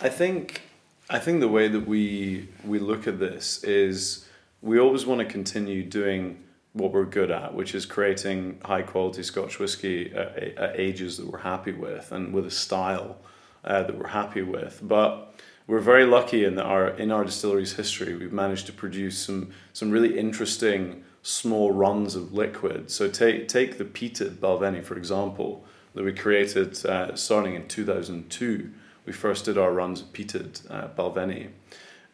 I 0.03 0.09
think 0.09 0.63
I 1.09 1.19
think 1.19 1.41
the 1.41 1.49
way 1.49 1.69
that 1.69 1.87
we 1.87 2.49
we 2.65 2.79
look 2.79 3.07
at 3.07 3.19
this 3.19 3.63
is 3.65 4.27
we 4.63 4.79
always 4.79 5.07
want 5.07 5.21
to 5.21 5.27
continue 5.27 5.85
doing 5.85 6.43
what 6.73 6.93
we're 6.93 7.05
good 7.05 7.31
at, 7.31 7.55
which 7.55 7.75
is 7.75 7.87
creating 7.87 8.59
high 8.65 8.83
quality 8.83 9.23
Scotch 9.23 9.59
whiskey 9.59 10.13
at, 10.15 10.37
at 10.59 10.79
ages 10.79 11.17
that 11.17 11.27
we're 11.27 11.39
happy 11.39 11.73
with 11.73 12.13
and 12.13 12.35
with 12.35 12.47
a 12.47 12.51
style 12.51 13.17
uh, 13.65 13.83
that 13.83 13.97
we're 13.97 14.09
happy 14.09 14.43
with. 14.43 14.81
But 14.83 15.35
we're 15.67 15.81
very 15.81 16.05
lucky 16.05 16.45
in 16.45 16.57
that 16.57 16.67
our 16.67 16.89
in 16.89 17.11
our 17.11 17.25
distillery's 17.25 17.75
history, 17.75 18.15
we've 18.15 18.33
managed 18.33 18.67
to 18.67 18.73
produce 18.73 19.19
some 19.19 19.53
some 19.73 19.91
really 19.91 20.19
interesting 20.19 21.05
small 21.23 21.73
runs 21.73 22.15
of 22.15 22.33
liquid. 22.33 22.91
So 22.91 23.09
take 23.09 23.49
take 23.49 23.79
the 23.79 23.85
peated 23.85 24.37
Balvenie 24.37 24.85
for 24.85 24.97
example 24.97 25.65
that 25.97 26.05
we 26.05 26.13
created 26.13 26.87
uh, 26.87 27.17
starting 27.17 27.55
in 27.55 27.67
two 27.67 27.85
thousand 27.85 28.31
two 28.31 28.71
we 29.07 29.13
first 29.13 29.45
did 29.45 29.57
our 29.57 29.73
runs 29.73 30.03
at 30.03 30.13
peated 30.13 30.71
uh, 30.71 30.89
Balvenie. 30.97 31.49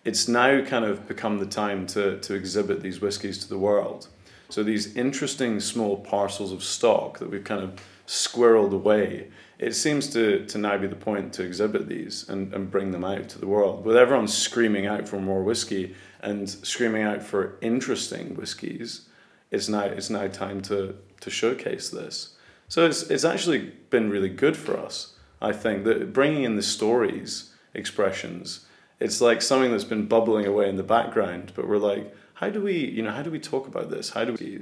It's 0.05 0.29
now 0.29 0.63
kind 0.65 0.85
of 0.85 1.09
become 1.09 1.39
the 1.39 1.47
time 1.47 1.87
to, 1.89 2.19
to 2.21 2.35
exhibit 2.35 2.81
these 2.81 3.01
whiskies 3.01 3.39
to 3.39 3.49
the 3.49 3.59
world. 3.59 4.09
So 4.51 4.63
these 4.63 4.95
interesting 4.95 5.61
small 5.61 5.97
parcels 5.97 6.53
of 6.53 6.63
stock 6.63 7.19
that 7.19 7.31
we've 7.31 7.45
kind 7.45 7.63
of 7.63 7.81
squirreled 8.07 8.75
away, 8.75 9.31
it 9.59 9.75
seems 9.75 10.07
to, 10.09 10.45
to 10.47 10.59
now 10.59 10.77
be 10.77 10.87
the 10.87 10.97
point 10.97 11.33
to 11.35 11.43
exhibit 11.43 11.89
these 11.89 12.29
and, 12.29 12.53
and 12.53 12.71
bring 12.71 12.91
them 12.91 13.05
out 13.05 13.29
to 13.31 13.39
the 13.39 13.47
world. 13.47 13.85
With 13.87 13.97
everyone 13.97 14.29
screaming 14.29 14.87
out 14.87 15.09
for 15.09 15.19
more 15.19 15.43
whiskey 15.43 15.95
and 16.21 16.49
screaming 16.49 17.05
out 17.05 17.23
for 17.23 17.57
interesting 17.63 18.37
whiskies, 18.37 19.09
it's 19.51 19.69
now, 19.69 19.85
it's 19.85 20.11
now 20.11 20.29
time 20.29 20.61
to, 20.63 20.97
to 21.21 21.31
showcase 21.31 21.89
this. 21.89 22.37
So 22.73 22.87
it's, 22.87 23.03
it's 23.03 23.27
actually 23.27 23.71
been 23.91 24.09
really 24.09 24.31
good 24.31 24.57
for 24.57 24.79
us, 24.79 25.13
I 25.43 25.53
think, 25.53 25.85
that 25.85 26.15
bringing 26.15 26.45
in 26.45 26.57
the 26.57 26.63
stories, 26.63 27.53
expressions, 27.75 28.65
it's 28.99 29.21
like 29.21 29.43
something 29.43 29.71
that's 29.71 29.85
been 29.85 30.07
bubbling 30.07 30.47
away 30.47 30.71
in 30.71 30.77
the 30.77 30.83
background, 30.83 31.53
but 31.55 31.69
we're 31.69 31.77
like, 31.77 32.17
how 32.33 32.49
do 32.49 32.63
we, 32.63 32.79
you 32.79 33.03
know, 33.03 33.11
how 33.11 33.23
do 33.23 33.31
we 33.31 33.39
talk 33.39 33.67
about 33.67 33.91
this? 33.91 34.09
How 34.09 34.25
do 34.25 34.33
we? 34.33 34.59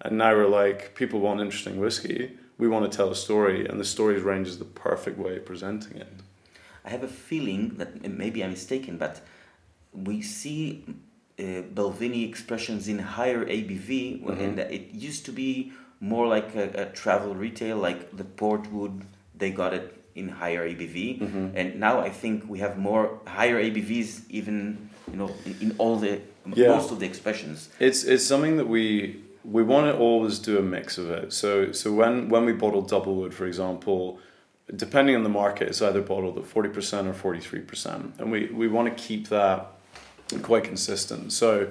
And 0.00 0.16
now 0.16 0.32
we're 0.32 0.46
like, 0.46 0.94
people 0.94 1.18
want 1.18 1.40
interesting 1.40 1.80
whiskey. 1.80 2.38
We 2.56 2.68
want 2.68 2.88
to 2.88 2.96
tell 2.96 3.10
a 3.10 3.16
story, 3.16 3.66
and 3.66 3.80
the 3.80 3.84
stories 3.84 4.22
range 4.22 4.46
is 4.46 4.60
the 4.60 4.64
perfect 4.64 5.18
way 5.18 5.38
of 5.38 5.44
presenting 5.44 5.96
it. 5.96 6.12
I 6.84 6.90
have 6.90 7.02
a 7.02 7.08
feeling 7.08 7.78
that 7.78 8.08
maybe 8.08 8.44
I'm 8.44 8.50
mistaken, 8.50 8.96
but 8.96 9.22
we 9.92 10.22
see 10.22 10.84
uh, 11.40 11.66
Balvenie 11.74 12.28
expressions 12.28 12.86
in 12.86 13.00
higher 13.00 13.44
ABV, 13.44 14.22
mm-hmm. 14.22 14.40
and 14.40 14.60
it 14.60 14.94
used 14.94 15.24
to 15.24 15.32
be 15.32 15.72
more 16.00 16.26
like 16.26 16.54
a, 16.54 16.70
a, 16.82 16.86
travel 16.86 17.34
retail, 17.34 17.76
like 17.76 18.16
the 18.16 18.24
Portwood. 18.24 19.02
They 19.36 19.50
got 19.50 19.74
it 19.74 20.02
in 20.14 20.28
higher 20.28 20.68
ABV, 20.68 21.20
mm-hmm. 21.20 21.48
and 21.54 21.78
now 21.78 22.00
I 22.00 22.10
think 22.10 22.48
we 22.48 22.58
have 22.58 22.78
more 22.78 23.20
higher 23.26 23.62
ABVs, 23.62 24.22
even 24.28 24.90
you 25.10 25.16
know, 25.16 25.30
in, 25.44 25.56
in 25.60 25.74
all 25.78 25.96
the 25.96 26.20
yeah. 26.54 26.68
most 26.68 26.90
of 26.90 26.98
the 27.00 27.06
expressions. 27.06 27.68
It's 27.78 28.04
it's 28.04 28.24
something 28.24 28.56
that 28.56 28.68
we 28.68 29.20
we 29.44 29.62
want 29.62 29.86
to 29.86 29.96
always 29.96 30.38
do 30.38 30.58
a 30.58 30.62
mix 30.62 30.98
of 30.98 31.10
it. 31.10 31.32
So 31.32 31.72
so 31.72 31.92
when 31.92 32.28
when 32.28 32.44
we 32.44 32.52
bottle 32.52 32.82
Doublewood, 32.82 33.32
for 33.32 33.46
example, 33.46 34.18
depending 34.74 35.16
on 35.16 35.22
the 35.22 35.30
market, 35.30 35.68
it's 35.68 35.82
either 35.82 36.02
bottled 36.02 36.38
at 36.38 36.46
forty 36.46 36.68
percent 36.68 37.08
or 37.08 37.14
forty 37.14 37.40
three 37.40 37.60
percent, 37.60 38.14
and 38.18 38.30
we 38.30 38.46
we 38.46 38.68
want 38.68 38.94
to 38.94 39.02
keep 39.02 39.28
that 39.28 39.66
quite 40.42 40.64
consistent. 40.64 41.32
So 41.32 41.70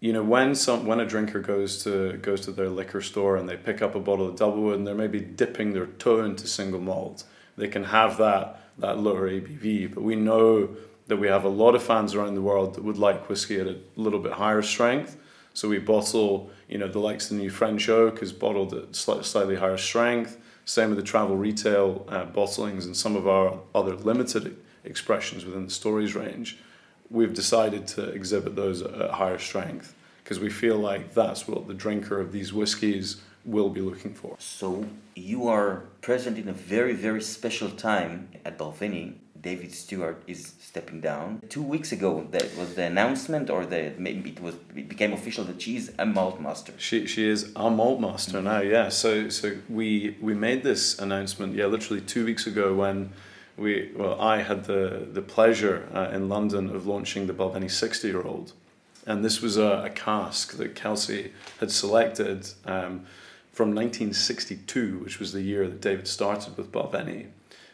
you 0.00 0.12
know 0.12 0.22
when 0.22 0.54
some 0.54 0.86
when 0.86 1.00
a 1.00 1.06
drinker 1.06 1.40
goes 1.40 1.82
to 1.84 2.14
goes 2.18 2.42
to 2.42 2.52
their 2.52 2.68
liquor 2.68 3.00
store 3.00 3.36
and 3.36 3.48
they 3.48 3.56
pick 3.56 3.82
up 3.82 3.94
a 3.94 4.00
bottle 4.00 4.28
of 4.28 4.36
Doublewood 4.36 4.74
and 4.74 4.86
they're 4.86 4.94
maybe 4.94 5.20
dipping 5.20 5.72
their 5.72 5.86
toe 5.86 6.24
into 6.24 6.46
single 6.46 6.80
malt, 6.80 7.24
they 7.56 7.68
can 7.68 7.84
have 7.84 8.16
that 8.18 8.60
that 8.78 8.98
lower 8.98 9.28
ABV. 9.28 9.94
But 9.94 10.04
we 10.04 10.14
know 10.14 10.76
that 11.08 11.16
we 11.16 11.26
have 11.26 11.44
a 11.44 11.48
lot 11.48 11.74
of 11.74 11.82
fans 11.82 12.14
around 12.14 12.34
the 12.34 12.42
world 12.42 12.74
that 12.74 12.84
would 12.84 12.98
like 12.98 13.28
whiskey 13.28 13.58
at 13.58 13.66
a 13.66 13.78
little 13.96 14.20
bit 14.20 14.32
higher 14.32 14.62
strength. 14.62 15.16
So 15.54 15.68
we 15.68 15.78
bottle, 15.78 16.50
you 16.68 16.78
know, 16.78 16.86
the 16.86 17.00
likes 17.00 17.30
of 17.30 17.36
the 17.36 17.42
new 17.42 17.50
French 17.50 17.88
Oak 17.88 18.22
is 18.22 18.32
bottled 18.32 18.74
at 18.74 18.94
slightly 18.94 19.56
higher 19.56 19.78
strength. 19.78 20.38
Same 20.64 20.90
with 20.90 20.98
the 20.98 21.04
travel 21.04 21.36
retail 21.36 22.06
uh, 22.08 22.26
bottlings 22.26 22.84
and 22.84 22.96
some 22.96 23.16
of 23.16 23.26
our 23.26 23.58
other 23.74 23.96
limited 23.96 24.56
expressions 24.84 25.44
within 25.44 25.64
the 25.64 25.72
stories 25.72 26.14
range 26.14 26.58
we've 27.10 27.34
decided 27.34 27.86
to 27.88 28.08
exhibit 28.10 28.56
those 28.56 28.82
at 28.82 29.10
higher 29.10 29.38
strength 29.38 29.94
because 30.22 30.40
we 30.40 30.50
feel 30.50 30.76
like 30.76 31.14
that's 31.14 31.48
what 31.48 31.66
the 31.66 31.74
drinker 31.74 32.20
of 32.20 32.32
these 32.32 32.52
whiskies 32.52 33.22
will 33.44 33.70
be 33.70 33.80
looking 33.80 34.12
for. 34.12 34.36
So 34.38 34.86
you 35.14 35.48
are 35.48 35.84
present 36.02 36.38
in 36.38 36.48
a 36.48 36.52
very, 36.52 36.92
very 36.92 37.22
special 37.22 37.70
time 37.70 38.28
at 38.44 38.58
Balvenie. 38.58 39.14
David 39.40 39.72
Stewart 39.72 40.20
is 40.26 40.54
stepping 40.58 41.00
down. 41.00 41.40
Two 41.48 41.62
weeks 41.62 41.92
ago, 41.92 42.26
that 42.32 42.56
was 42.56 42.74
the 42.74 42.82
announcement, 42.82 43.48
or 43.48 43.64
the 43.64 43.92
maybe 43.96 44.30
it 44.30 44.40
was 44.40 44.56
it 44.74 44.88
became 44.88 45.12
official 45.12 45.44
that 45.44 45.62
she's 45.62 45.92
a 45.98 46.04
malt 46.04 46.40
master. 46.40 46.72
She 46.76 47.06
she 47.06 47.28
is 47.28 47.52
a 47.54 47.70
malt 47.70 48.00
master 48.00 48.42
now. 48.42 48.60
Yeah. 48.60 48.88
So 48.88 49.28
so 49.28 49.56
we 49.68 50.16
we 50.20 50.34
made 50.34 50.64
this 50.64 50.98
announcement. 50.98 51.54
Yeah, 51.54 51.66
literally 51.66 52.00
two 52.00 52.24
weeks 52.24 52.48
ago 52.48 52.74
when 52.74 53.12
we 53.58 53.90
well 53.94 54.20
I 54.20 54.42
had 54.42 54.64
the 54.64 55.06
the 55.12 55.22
pleasure 55.22 55.88
uh, 55.92 56.10
in 56.12 56.28
London 56.28 56.74
of 56.74 56.86
launching 56.86 57.26
the 57.26 57.34
Balvenie 57.34 57.70
60 57.70 58.08
year 58.08 58.22
old, 58.22 58.52
and 59.06 59.24
this 59.24 59.42
was 59.42 59.56
a, 59.56 59.84
a, 59.84 59.90
cask 59.90 60.56
that 60.56 60.74
Kelsey 60.74 61.32
had 61.60 61.70
selected 61.70 62.48
um, 62.64 63.06
from 63.52 63.74
1962, 63.74 64.98
which 64.98 65.18
was 65.18 65.32
the 65.32 65.42
year 65.42 65.66
that 65.66 65.80
David 65.80 66.06
started 66.06 66.56
with 66.56 66.70
Balvenie, 66.70 67.26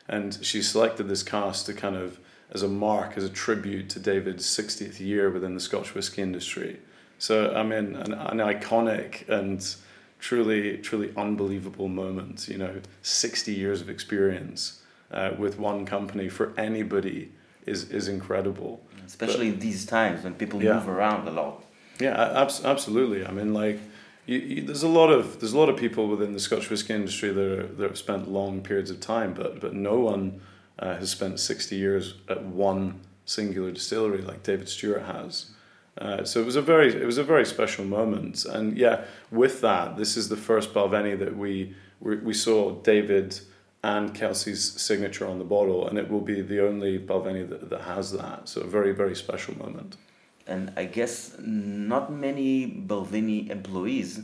and 0.08 0.38
she 0.42 0.62
selected 0.62 1.08
this 1.08 1.22
cask 1.22 1.66
to 1.66 1.74
kind 1.74 1.96
of 1.96 2.18
as 2.50 2.62
a 2.62 2.68
mark 2.68 3.16
as 3.16 3.24
a 3.24 3.28
tribute 3.28 3.88
to 3.90 3.98
David's 3.98 4.46
60th 4.46 5.00
year 5.00 5.30
within 5.30 5.54
the 5.54 5.60
Scotch 5.60 5.94
whisky 5.94 6.22
industry. 6.22 6.78
So 7.18 7.54
I 7.54 7.62
mean 7.62 7.96
an, 7.96 8.12
an 8.12 8.38
iconic 8.38 9.28
and 9.28 9.74
truly 10.18 10.78
truly 10.78 11.12
unbelievable 11.16 11.88
moment. 11.88 12.48
You 12.48 12.58
know, 12.58 12.80
60 13.02 13.52
years 13.52 13.80
of 13.80 13.90
experience 13.90 14.80
uh, 15.14 15.31
with 15.38 15.59
one 15.59 15.87
company 15.87 16.29
for 16.29 16.53
anybody 16.59 17.31
is 17.64 17.90
is 17.90 18.09
incredible. 18.09 18.83
Especially 19.07 19.50
but, 19.50 19.55
in 19.55 19.61
these 19.61 19.87
times 19.87 20.24
when 20.24 20.35
people 20.35 20.62
yeah. 20.62 20.74
move 20.74 20.88
around 20.88 21.29
a 21.29 21.31
lot. 21.31 21.64
Yeah, 22.00 22.42
ab- 22.42 22.64
absolutely. 22.64 23.24
I 23.24 23.31
mean, 23.31 23.55
like, 23.55 23.79
you, 24.27 24.38
you, 24.38 24.62
there's 24.62 24.83
a 24.83 24.88
lot 24.88 25.11
of 25.11 25.38
there's 25.40 25.53
a 25.53 25.59
lot 25.59 25.68
of 25.68 25.77
people 25.77 26.09
within 26.09 26.33
the 26.33 26.40
Scotch 26.40 26.68
whisky 26.70 26.94
industry 26.94 27.31
that 27.31 27.59
are, 27.59 27.66
that 27.66 27.88
have 27.90 27.98
spent 27.98 28.29
long 28.29 28.61
periods 28.62 28.90
of 28.90 29.00
time, 29.00 29.33
but 29.35 29.61
but 29.61 29.74
no 29.74 30.00
one 30.00 30.40
uh, 30.79 30.96
has 30.96 31.11
spent 31.11 31.38
sixty 31.38 31.77
years 31.77 32.14
at 32.29 32.42
one 32.44 33.00
singular 33.24 33.70
distillery 33.70 34.22
like 34.22 34.42
David 34.42 34.68
Stewart 34.68 35.03
has. 35.03 35.50
Uh, 35.96 36.24
so 36.24 36.40
it 36.40 36.46
was 36.46 36.57
a 36.57 36.62
very 36.62 36.92
it 36.92 37.07
was 37.07 37.18
a 37.18 37.24
very 37.24 37.46
special 37.46 37.85
moment, 37.85 38.44
and 38.44 38.77
yeah, 38.77 39.05
with 39.31 39.61
that, 39.61 39.96
this 39.96 40.16
is 40.16 40.29
the 40.29 40.37
first 40.37 40.74
Balvenie 40.74 41.18
that 41.18 41.37
we 41.37 41.74
we, 42.00 42.16
we 42.16 42.35
saw 42.35 42.72
David 42.83 43.38
and 43.84 44.14
Kelsey's 44.14 44.80
signature 44.80 45.26
on 45.28 45.38
the 45.38 45.44
bottle, 45.44 45.86
and 45.86 45.98
it 45.98 46.10
will 46.10 46.22
be 46.22 46.40
the 46.40 46.66
only 46.66 46.98
Balvenie 46.98 47.46
that, 47.50 47.68
that 47.68 47.82
has 47.82 48.12
that. 48.12 48.48
So 48.48 48.62
a 48.62 48.66
very, 48.66 48.92
very 48.92 49.14
special 49.14 49.54
moment. 49.58 49.98
And 50.46 50.72
I 50.74 50.84
guess 50.86 51.36
not 51.38 52.10
many 52.10 52.50
Balvenie 52.90 53.50
employees 53.50 54.22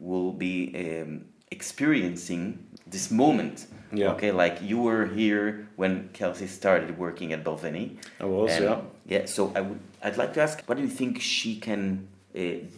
will 0.00 0.32
be 0.32 0.54
um, 0.84 1.26
experiencing 1.50 2.66
this 2.86 3.10
moment. 3.10 3.66
Yeah. 3.92 4.12
Okay, 4.12 4.32
like 4.32 4.62
you 4.62 4.78
were 4.80 5.06
here 5.06 5.68
when 5.76 6.08
Kelsey 6.14 6.46
started 6.46 6.96
working 6.98 7.34
at 7.34 7.44
Balvenie. 7.44 7.98
I 8.20 8.24
was, 8.24 8.52
and, 8.52 8.64
yeah. 8.64 8.80
Yeah. 9.06 9.26
So 9.26 9.52
I 9.54 9.60
would, 9.60 9.80
I'd 10.02 10.16
like 10.16 10.32
to 10.34 10.40
ask, 10.40 10.62
what 10.66 10.76
do 10.78 10.82
you 10.82 10.88
think 10.88 11.20
she 11.20 11.56
can 11.60 12.08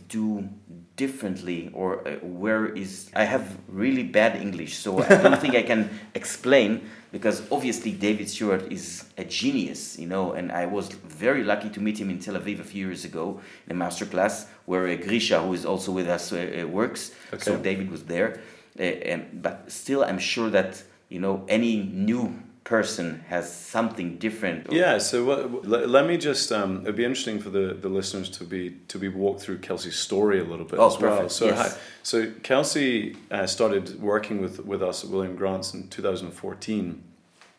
do 0.09 0.49
differently 0.97 1.71
or 1.73 2.07
uh, 2.07 2.17
where 2.23 2.67
is 2.67 3.11
i 3.15 3.25
have 3.25 3.57
really 3.69 4.03
bad 4.03 4.37
english 4.37 4.77
so 4.77 5.03
i 5.03 5.09
don't 5.09 5.41
think 5.41 5.55
i 5.55 5.63
can 5.63 5.89
explain 6.15 6.81
because 7.11 7.43
obviously 7.51 7.93
david 7.93 8.29
stewart 8.29 8.71
is 8.71 9.05
a 9.17 9.25
genius 9.25 9.99
you 9.99 10.07
know 10.07 10.33
and 10.33 10.53
i 10.53 10.67
was 10.67 10.89
very 10.89 11.43
lucky 11.43 11.71
to 11.71 11.81
meet 11.81 11.99
him 11.99 12.11
in 12.11 12.19
tel 12.19 12.35
aviv 12.35 12.61
a 12.61 12.65
few 12.65 12.87
years 12.87 13.05
ago 13.05 13.41
in 13.67 13.73
a 13.73 13.75
master 13.75 14.05
class 14.05 14.47
where 14.67 14.89
uh, 14.89 14.95
grisha 14.97 15.41
who 15.41 15.55
is 15.55 15.65
also 15.65 15.91
with 15.91 16.09
us 16.09 16.33
uh, 16.33 16.37
uh 16.37 16.67
works 16.67 17.13
okay. 17.33 17.43
so 17.43 17.57
david 17.57 17.91
was 17.91 18.05
there 18.05 18.41
uh, 18.79 18.83
and, 18.83 19.43
but 19.43 19.71
still 19.71 20.05
i'm 20.05 20.19
sure 20.19 20.51
that 20.51 20.83
you 21.09 21.21
know 21.21 21.45
any 21.49 21.77
new 21.83 22.35
person 22.67 23.25
has 23.29 23.51
something 23.51 24.19
different. 24.19 24.73
Yeah. 24.73 24.99
So 24.99 25.25
what, 25.25 25.67
let, 25.67 25.89
let, 25.89 26.07
me 26.07 26.19
just. 26.19 26.51
Um, 26.51 26.83
it'd 26.83 26.97
be 26.97 27.05
interesting 27.05 27.39
for 27.39 27.49
the, 27.49 27.79
the 27.81 27.89
listeners 27.89 28.29
to 28.31 28.45
be 28.45 28.77
to 28.89 28.99
be 28.99 29.09
walked 29.09 29.41
through 29.41 29.59
Kelsey's 29.59 29.97
story 29.97 30.41
a 30.41 30.45
little 30.45 30.67
bit 30.67 30.81
oh, 30.81 30.89
as 30.89 30.97
perfect. 30.97 31.21
well. 31.21 31.29
So 31.29 31.47
yes. 31.47 31.79
so 32.03 32.33
Kelsey 32.43 33.17
uh, 33.31 33.47
started 33.47 34.03
working 34.03 34.43
with 34.43 34.67
with 34.67 34.83
us 34.83 35.05
at 35.05 35.11
William 35.11 35.37
Grant's 35.37 35.73
in 35.73 35.89
2014. 35.89 37.03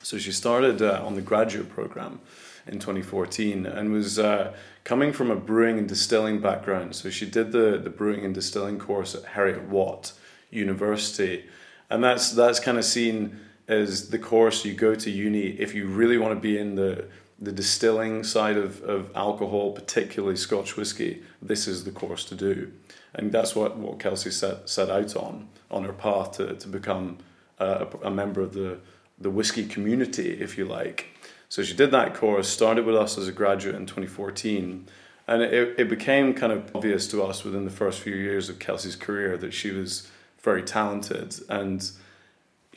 So 0.04 0.18
she 0.18 0.32
started 0.32 0.82
uh, 0.82 1.02
on 1.04 1.16
the 1.16 1.22
graduate 1.22 1.70
program 1.70 2.20
in 2.68 2.80
2014 2.80 3.66
and 3.66 3.92
was 3.94 4.20
uh, 4.20 4.54
coming 4.84 5.14
from 5.14 5.32
a 5.32 5.36
brewing 5.38 5.80
and 5.80 5.88
distilling 5.88 6.42
background. 6.42 6.96
So 6.96 7.10
she 7.10 7.26
did 7.26 7.54
the 7.54 7.78
the 7.78 7.90
brewing 7.90 8.26
and 8.26 8.36
distilling 8.36 8.78
course 8.78 9.16
at 9.16 9.24
Heriot 9.24 9.70
Watt 9.70 10.12
University, 10.52 11.46
and 11.90 12.04
that's 12.04 12.34
that's 12.34 12.60
kind 12.60 12.78
of 12.78 12.84
seen 12.84 13.40
is 13.68 14.10
the 14.10 14.20
course 14.20 14.64
you 14.64 14.74
go 14.74 14.96
to 14.96 15.12
uni 15.12 15.48
if 15.48 15.76
you 15.76 15.88
really 15.88 16.18
want 16.18 16.34
to 16.34 16.40
be 16.40 16.58
in 16.58 16.76
the 16.76 17.08
the 17.40 17.52
distilling 17.52 18.24
side 18.24 18.58
of, 18.58 18.82
of 18.82 19.12
alcohol, 19.16 19.72
particularly 19.72 20.36
Scotch 20.36 20.76
whisky, 20.76 21.22
this 21.42 21.68
is 21.68 21.84
the 21.84 21.92
course 21.92 22.26
to 22.26 22.36
do. 22.36 22.72
And 23.14 23.32
that's 23.32 23.56
what, 23.56 23.78
what 23.78 24.00
Kelsey 24.00 24.32
set, 24.32 24.68
set 24.68 24.90
out 24.90 25.16
on, 25.16 25.48
on 25.70 25.84
her 25.84 25.94
path 25.94 26.34
to, 26.34 26.56
to 26.56 26.68
become 26.68 27.20
uh, 27.60 27.86
a, 28.04 28.08
a 28.08 28.12
member 28.12 28.42
of 28.42 28.54
the, 28.54 28.80
the 29.20 29.30
whisky 29.30 29.66
community, 29.66 30.32
if 30.42 30.58
you 30.58 30.66
like. 30.66 31.08
So 31.50 31.64
she 31.64 31.76
did 31.76 31.92
that 31.92 32.14
course, 32.14 32.48
started 32.48 32.86
with 32.86 32.96
us 32.96 33.18
as 33.18 33.28
a 33.28 33.32
graduate 33.32 33.76
in 33.76 33.86
2014. 33.86 34.88
And 35.28 35.42
it, 35.42 35.80
it 35.80 35.90
became 35.90 36.34
kind 36.34 36.52
of 36.52 36.76
obvious 36.76 37.08
to 37.10 37.24
us 37.24 37.44
within 37.44 37.66
the 37.66 37.72
first 37.72 38.00
few 38.00 38.16
years 38.16 38.50
of 38.50 38.60
Kelsey's 38.60 38.96
career 38.96 39.38
that 39.38 39.54
she 39.54 39.72
was 39.72 40.10
very 40.40 40.64
talented 40.64 41.36
and 41.50 41.90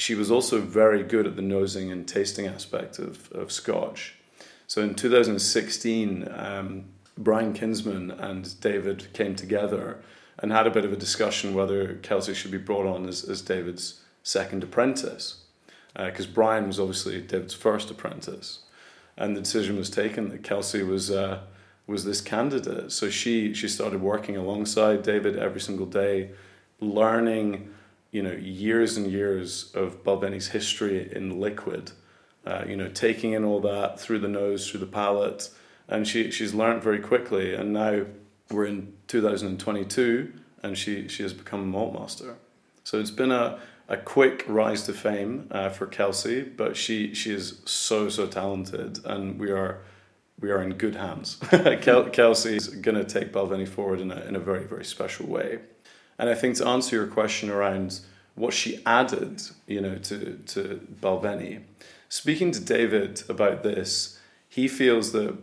she 0.01 0.15
was 0.15 0.31
also 0.31 0.61
very 0.63 1.03
good 1.03 1.27
at 1.27 1.37
the 1.37 1.43
nosing 1.43 1.93
and 1.93 2.09
tasting 2.09 2.47
aspect 2.47 2.99
of, 2.99 3.31
of 3.33 3.53
Scotch. 3.53 4.15
So 4.67 4.81
in 4.81 4.95
2016, 4.95 6.27
um, 6.35 6.85
Brian 7.19 7.53
Kinsman 7.53 8.11
and 8.11 8.59
David 8.63 9.13
came 9.13 9.37
together 9.37 10.01
and 10.39 10.53
had 10.53 10.67
a 10.67 10.71
bit 10.71 10.87
of 10.87 10.93
a 10.93 10.97
discussion 10.97 11.53
whether 11.53 11.97
Kelsey 11.97 12.33
should 12.33 12.51
be 12.51 12.57
brought 12.57 12.87
on 12.87 13.07
as, 13.07 13.25
as 13.25 13.43
David's 13.43 14.01
second 14.23 14.65
apprentice. 14.65 15.43
Because 15.95 16.27
uh, 16.27 16.31
Brian 16.33 16.67
was 16.67 16.81
obviously 16.81 17.21
David's 17.21 17.53
first 17.53 17.91
apprentice. 17.91 18.61
And 19.19 19.37
the 19.37 19.43
decision 19.43 19.77
was 19.77 19.91
taken 19.91 20.31
that 20.31 20.43
Kelsey 20.43 20.83
was, 20.83 21.11
uh, 21.11 21.41
was 21.87 22.07
this 22.07 22.23
candidate. 22.23 22.91
So 22.91 23.11
she, 23.11 23.53
she 23.53 23.69
started 23.69 24.01
working 24.01 24.39
alongside 24.39 25.03
David 25.03 25.37
every 25.37 25.61
single 25.61 25.85
day, 25.85 26.31
learning 26.81 27.69
you 28.11 28.23
know 28.23 28.33
years 28.33 28.97
and 28.97 29.11
years 29.11 29.73
of 29.75 30.03
Balvenie's 30.03 30.49
history 30.49 31.11
in 31.13 31.41
liquid, 31.41 31.93
uh, 32.47 32.65
you 32.67 32.77
know 32.77 32.89
taking 32.89 33.33
in 33.33 33.45
all 33.45 33.61
that 33.61 34.01
through 34.01 34.21
the 34.21 34.29
nose, 34.29 34.69
through 34.69 34.81
the 34.81 34.87
palate, 34.87 35.51
and 35.89 36.07
she 36.07 36.31
she's 36.31 36.55
learned 36.55 36.83
very 36.83 37.01
quickly. 37.01 37.55
And 37.55 37.73
now 37.73 38.07
we're 38.51 38.67
in 38.67 38.95
2022, 39.09 40.33
and 40.63 40.77
she 40.77 41.09
she 41.09 41.23
has 41.23 41.33
become 41.33 41.61
a 41.61 41.67
malt 41.67 41.95
master. 41.95 42.37
So 42.85 42.99
it's 42.99 43.11
been 43.11 43.33
a 43.33 43.59
a 43.89 43.97
quick 43.97 44.45
rise 44.47 44.85
to 44.85 44.93
fame 44.93 45.49
uh, 45.51 45.69
for 45.69 45.87
Kelsey, 45.87 46.43
but 46.43 46.77
she 46.77 47.13
she 47.13 47.33
is 47.33 47.61
so 47.65 48.09
so 48.09 48.27
talented, 48.27 49.05
and 49.05 49.39
we 49.39 49.51
are 49.51 49.83
we 50.41 50.51
are 50.51 50.63
in 50.63 50.75
good 50.75 50.95
hands. 50.95 51.37
Kelsey 51.83 52.57
is 52.57 52.69
going 52.69 52.97
to 52.97 53.05
take 53.05 53.33
Balvenie 53.33 53.69
forward 53.69 54.01
in 54.01 54.11
a 54.11 54.21
in 54.23 54.37
a 54.37 54.41
very 54.41 54.65
very 54.65 54.85
special 54.85 55.27
way. 55.27 55.59
And 56.21 56.29
I 56.29 56.35
think 56.35 56.57
to 56.57 56.69
answer 56.69 56.97
your 56.97 57.07
question 57.07 57.49
around 57.49 58.01
what 58.35 58.53
she 58.53 58.83
added, 58.85 59.41
you 59.67 59.81
know, 59.81 59.97
to, 59.97 60.39
to 60.49 60.87
Balvenie, 61.01 61.63
speaking 62.11 62.53
to 62.53 62.61
David 62.61 63.23
about 63.31 63.63
this, 63.63 64.21
he 64.47 64.69
feels 64.69 65.13
that 65.13 65.39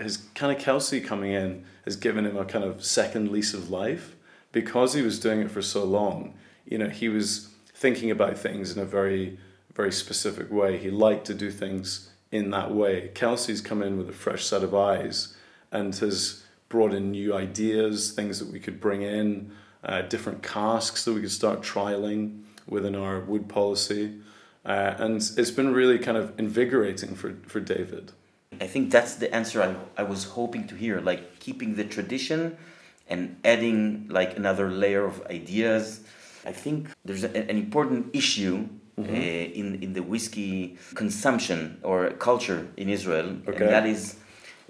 his 0.00 0.16
kind 0.34 0.50
of 0.50 0.60
Kelsey 0.60 1.00
coming 1.00 1.30
in 1.30 1.64
has 1.84 1.94
given 1.94 2.26
him 2.26 2.36
a 2.36 2.44
kind 2.44 2.64
of 2.64 2.84
second 2.84 3.30
lease 3.30 3.54
of 3.54 3.70
life 3.70 4.16
because 4.50 4.94
he 4.94 5.02
was 5.02 5.20
doing 5.20 5.42
it 5.42 5.50
for 5.52 5.62
so 5.62 5.84
long. 5.84 6.34
You 6.66 6.78
know, 6.78 6.88
he 6.88 7.08
was 7.08 7.50
thinking 7.72 8.10
about 8.10 8.36
things 8.36 8.76
in 8.76 8.82
a 8.82 8.84
very, 8.84 9.38
very 9.76 9.92
specific 9.92 10.50
way. 10.50 10.76
He 10.76 10.90
liked 10.90 11.26
to 11.26 11.34
do 11.34 11.52
things 11.52 12.10
in 12.32 12.50
that 12.50 12.72
way. 12.72 13.12
Kelsey's 13.14 13.60
come 13.60 13.80
in 13.80 13.96
with 13.96 14.08
a 14.08 14.12
fresh 14.12 14.44
set 14.44 14.64
of 14.64 14.74
eyes 14.74 15.36
and 15.70 15.94
has 15.94 16.42
brought 16.68 16.92
in 16.92 17.12
new 17.12 17.32
ideas, 17.32 18.10
things 18.10 18.40
that 18.40 18.50
we 18.50 18.58
could 18.58 18.80
bring 18.80 19.02
in 19.02 19.52
uh, 19.84 20.02
different 20.02 20.42
casks 20.42 21.04
that 21.04 21.12
we 21.12 21.20
could 21.20 21.30
start 21.30 21.62
trialing 21.62 22.42
within 22.66 22.94
our 22.94 23.20
wood 23.20 23.48
policy. 23.48 24.20
Uh, 24.64 24.94
and 24.98 25.16
it's 25.16 25.50
been 25.50 25.72
really 25.72 25.98
kind 25.98 26.16
of 26.16 26.38
invigorating 26.38 27.14
for, 27.14 27.34
for 27.46 27.60
David. 27.60 28.12
I 28.60 28.66
think 28.66 28.90
that's 28.90 29.14
the 29.14 29.34
answer 29.34 29.62
I, 29.62 29.74
I 29.96 30.02
was 30.02 30.24
hoping 30.24 30.66
to 30.68 30.74
hear, 30.74 31.00
like 31.00 31.40
keeping 31.40 31.76
the 31.76 31.84
tradition 31.84 32.58
and 33.08 33.36
adding 33.44 34.06
like 34.08 34.36
another 34.36 34.70
layer 34.70 35.04
of 35.04 35.24
ideas. 35.26 36.00
I 36.44 36.52
think 36.52 36.88
there's 37.04 37.24
a, 37.24 37.34
an 37.34 37.56
important 37.56 38.14
issue 38.14 38.68
mm-hmm. 38.98 39.14
uh, 39.14 39.16
in, 39.16 39.82
in 39.82 39.92
the 39.94 40.02
whiskey 40.02 40.76
consumption 40.94 41.80
or 41.82 42.10
culture 42.10 42.68
in 42.76 42.88
Israel, 42.88 43.36
okay. 43.48 43.64
and 43.64 43.68
that 43.70 43.86
is 43.86 44.16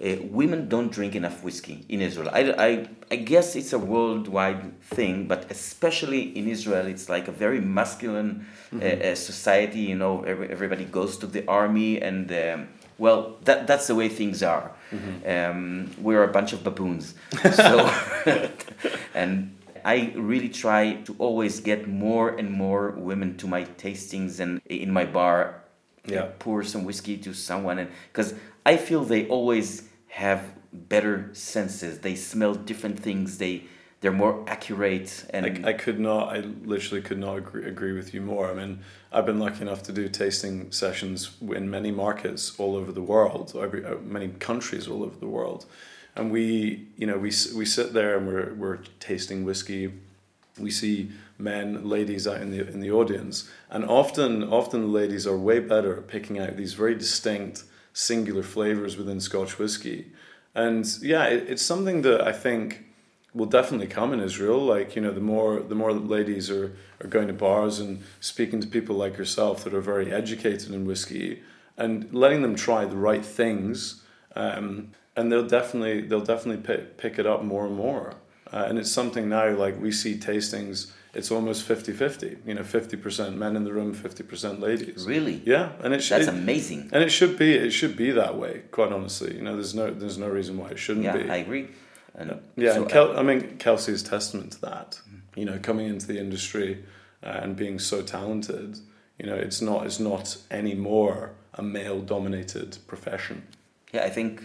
uh, 0.02 0.16
women 0.30 0.68
don't 0.68 0.90
drink 0.90 1.14
enough 1.14 1.44
whiskey 1.44 1.84
in 1.88 2.00
Israel. 2.00 2.30
I, 2.32 2.52
I, 2.52 2.88
I 3.10 3.16
guess 3.16 3.54
it's 3.54 3.74
a 3.74 3.78
worldwide 3.78 4.80
thing, 4.80 5.28
but 5.28 5.50
especially 5.50 6.36
in 6.38 6.48
Israel, 6.48 6.86
it's 6.86 7.08
like 7.10 7.28
a 7.28 7.32
very 7.32 7.60
masculine 7.60 8.46
uh, 8.72 8.76
mm-hmm. 8.76 9.12
uh, 9.12 9.14
society. 9.14 9.80
You 9.80 9.96
know, 9.96 10.22
every, 10.22 10.48
everybody 10.48 10.86
goes 10.86 11.18
to 11.18 11.26
the 11.26 11.46
army, 11.46 12.00
and 12.00 12.32
um, 12.32 12.68
well, 12.96 13.36
that, 13.44 13.66
that's 13.66 13.88
the 13.88 13.94
way 13.94 14.08
things 14.08 14.42
are. 14.42 14.72
Mm-hmm. 14.90 15.30
Um, 15.30 15.90
we're 15.98 16.24
a 16.24 16.32
bunch 16.32 16.52
of 16.52 16.64
baboons. 16.64 17.14
So, 17.52 17.92
and 19.14 19.54
I 19.84 20.12
really 20.16 20.48
try 20.48 20.94
to 21.04 21.14
always 21.18 21.60
get 21.60 21.88
more 21.88 22.30
and 22.30 22.50
more 22.50 22.92
women 22.92 23.36
to 23.38 23.46
my 23.46 23.64
tastings 23.64 24.40
and 24.40 24.62
in 24.64 24.92
my 24.92 25.04
bar. 25.04 25.56
Yeah. 26.06 26.28
Pour 26.38 26.64
some 26.64 26.84
whiskey 26.84 27.18
to 27.18 27.34
someone, 27.34 27.78
and 27.78 27.90
because 28.10 28.32
I 28.64 28.78
feel 28.78 29.04
they 29.04 29.28
always 29.28 29.89
have 30.10 30.52
better 30.72 31.30
senses. 31.32 32.00
They 32.00 32.14
smell 32.14 32.54
different 32.54 33.00
things. 33.00 33.38
They 33.38 33.64
they're 34.00 34.12
more 34.12 34.42
accurate 34.46 35.26
and 35.30 35.64
I, 35.64 35.70
I 35.70 35.72
could 35.74 36.00
not 36.00 36.34
i 36.34 36.38
literally 36.38 37.02
could 37.02 37.18
not 37.18 37.36
agree, 37.36 37.66
agree 37.66 37.92
with 37.92 38.14
you 38.14 38.20
more 38.20 38.50
i 38.50 38.54
mean 38.54 38.80
i've 39.12 39.26
been 39.26 39.38
lucky 39.38 39.62
enough 39.62 39.82
to 39.84 39.92
do 39.92 40.08
tasting 40.08 40.72
sessions 40.72 41.36
in 41.42 41.70
many 41.70 41.90
markets 41.90 42.54
all 42.58 42.76
over 42.76 42.92
the 42.92 43.02
world 43.02 43.52
every, 43.54 43.84
uh, 43.84 43.96
many 43.96 44.28
countries 44.28 44.88
all 44.88 45.02
over 45.02 45.16
the 45.16 45.28
world 45.28 45.66
and 46.16 46.30
we 46.30 46.88
you 46.96 47.06
know 47.06 47.18
we, 47.18 47.30
we 47.54 47.64
sit 47.64 47.92
there 47.92 48.16
and 48.16 48.26
we're, 48.26 48.54
we're 48.54 48.78
tasting 48.98 49.44
whiskey 49.44 49.92
we 50.58 50.70
see 50.70 51.10
men 51.38 51.88
ladies 51.88 52.26
out 52.26 52.40
in 52.40 52.50
the 52.50 52.66
in 52.68 52.80
the 52.80 52.90
audience 52.90 53.50
and 53.70 53.84
often 53.84 54.42
often 54.44 54.80
the 54.80 54.86
ladies 54.86 55.26
are 55.26 55.36
way 55.36 55.58
better 55.58 55.98
at 55.98 56.08
picking 56.08 56.38
out 56.38 56.56
these 56.56 56.74
very 56.74 56.94
distinct 56.94 57.64
singular 58.00 58.42
flavors 58.42 58.96
within 58.96 59.20
Scotch 59.20 59.58
whiskey. 59.58 60.10
And 60.54 60.86
yeah, 61.02 61.24
it, 61.26 61.50
it's 61.50 61.62
something 61.62 62.02
that 62.02 62.22
I 62.22 62.32
think 62.32 62.86
will 63.34 63.46
definitely 63.46 63.86
come 63.86 64.12
in 64.12 64.20
Israel. 64.20 64.60
Like 64.60 64.96
you 64.96 65.02
know, 65.02 65.12
the 65.12 65.20
more 65.20 65.60
the 65.60 65.74
more 65.74 65.92
ladies 65.92 66.50
are 66.50 66.76
are 67.02 67.08
going 67.08 67.28
to 67.28 67.34
bars 67.34 67.78
and 67.78 68.02
speaking 68.20 68.60
to 68.60 68.66
people 68.66 68.96
like 68.96 69.18
yourself 69.18 69.64
that 69.64 69.74
are 69.74 69.80
very 69.80 70.12
educated 70.12 70.70
in 70.72 70.86
whiskey 70.86 71.42
and 71.76 72.12
letting 72.12 72.42
them 72.42 72.56
try 72.56 72.84
the 72.84 72.96
right 72.96 73.24
things, 73.24 74.02
um, 74.34 74.90
and 75.14 75.30
they'll 75.30 75.46
definitely 75.46 76.00
they'll 76.00 76.30
definitely 76.34 76.62
pick 76.62 76.96
pick 76.96 77.18
it 77.18 77.26
up 77.26 77.44
more 77.44 77.66
and 77.66 77.76
more. 77.76 78.14
Uh, 78.52 78.64
and 78.66 78.78
it's 78.78 78.90
something 78.90 79.28
now 79.28 79.50
like 79.50 79.80
we 79.80 79.92
see 79.92 80.18
tastings 80.18 80.90
it's 81.12 81.30
almost 81.30 81.66
50-50 81.66 82.46
you 82.46 82.54
know 82.54 82.62
50% 82.62 83.34
men 83.34 83.56
in 83.56 83.64
the 83.64 83.72
room 83.72 83.94
50% 83.94 84.60
ladies. 84.60 85.06
Really? 85.06 85.42
Yeah 85.44 85.72
and 85.82 85.94
it 85.94 86.02
should 86.02 86.18
that's 86.18 86.28
amazing. 86.28 86.90
and 86.92 87.02
it 87.02 87.10
should 87.10 87.38
be 87.38 87.54
it 87.54 87.70
should 87.70 87.96
be 87.96 88.10
that 88.12 88.36
way 88.36 88.62
quite 88.70 88.92
honestly. 88.92 89.34
You 89.34 89.42
know 89.42 89.54
there's 89.54 89.74
no 89.74 89.90
there's 89.90 90.18
no 90.18 90.28
reason 90.28 90.56
why 90.58 90.70
it 90.70 90.78
shouldn't 90.78 91.04
yeah, 91.04 91.16
be. 91.16 91.30
I 91.30 91.36
agree. 91.36 91.68
And 92.14 92.40
yeah 92.56 92.74
so 92.74 92.82
and 92.82 92.90
Kel, 92.90 93.16
I, 93.16 93.20
I 93.20 93.22
mean 93.22 93.58
kelsey's 93.58 94.02
testament 94.02 94.52
to 94.52 94.60
that. 94.62 95.00
You 95.36 95.44
know 95.44 95.58
coming 95.58 95.86
into 95.88 96.06
the 96.06 96.18
industry 96.18 96.84
uh, 97.22 97.40
and 97.42 97.56
being 97.56 97.78
so 97.78 98.02
talented 98.02 98.78
you 99.18 99.26
know 99.26 99.34
it's 99.34 99.60
not 99.60 99.86
it's 99.86 100.00
not 100.00 100.36
anymore 100.50 101.32
a 101.54 101.62
male 101.62 102.00
dominated 102.00 102.78
profession. 102.86 103.46
Yeah 103.92 104.04
i 104.04 104.10
think 104.10 104.42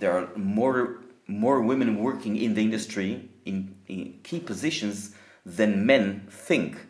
there 0.00 0.12
are 0.12 0.28
more 0.36 0.98
more 1.26 1.60
women 1.60 1.98
working 1.98 2.36
in 2.36 2.54
the 2.54 2.62
industry 2.62 3.28
in, 3.44 3.74
in 3.88 4.18
key 4.22 4.40
positions 4.40 5.14
than 5.46 5.86
men 5.86 6.26
think. 6.28 6.86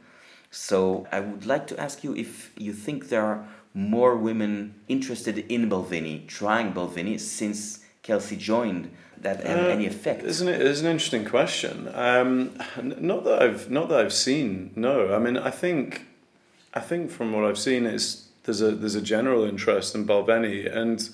So 0.51 1.07
I 1.13 1.21
would 1.21 1.47
like 1.47 1.67
to 1.69 1.79
ask 1.79 2.03
you 2.03 2.17
if 2.17 2.53
you 2.57 2.73
think 2.73 3.11
there 3.11 3.25
are 3.25 3.47
more 3.75 4.17
women 4.17 4.75
interested 4.89 5.39
in 5.39 5.69
Balvenie, 5.69 6.27
trying 6.27 6.73
Balvenie 6.73 7.21
since 7.21 7.85
Kelsey 8.03 8.37
joined 8.37 8.91
that 9.21 9.45
have 9.45 9.67
uh, 9.67 9.69
any 9.69 9.87
effect? 9.87 10.23
Isn't 10.23 10.49
it? 10.49 10.61
It's 10.63 10.81
an 10.81 10.87
interesting 10.87 11.25
question. 11.25 11.89
Um, 11.95 12.57
not 12.83 13.25
that 13.25 13.43
I've 13.43 13.71
not 13.71 13.89
that 13.91 14.01
I've 14.01 14.13
seen. 14.13 14.73
No, 14.77 15.15
I 15.15 15.19
mean 15.19 15.37
I 15.37 15.51
think 15.51 16.07
I 16.75 16.81
think 16.81 17.11
from 17.11 17.33
what 17.33 17.45
I've 17.45 17.59
seen 17.59 17.87
is 17.87 18.29
there's 18.45 18.63
a 18.63 18.73
there's 18.73 18.95
a 18.95 19.03
general 19.03 19.45
interest 19.45 19.95
in 19.95 20.07
Balvenie 20.07 20.75
and 20.75 21.09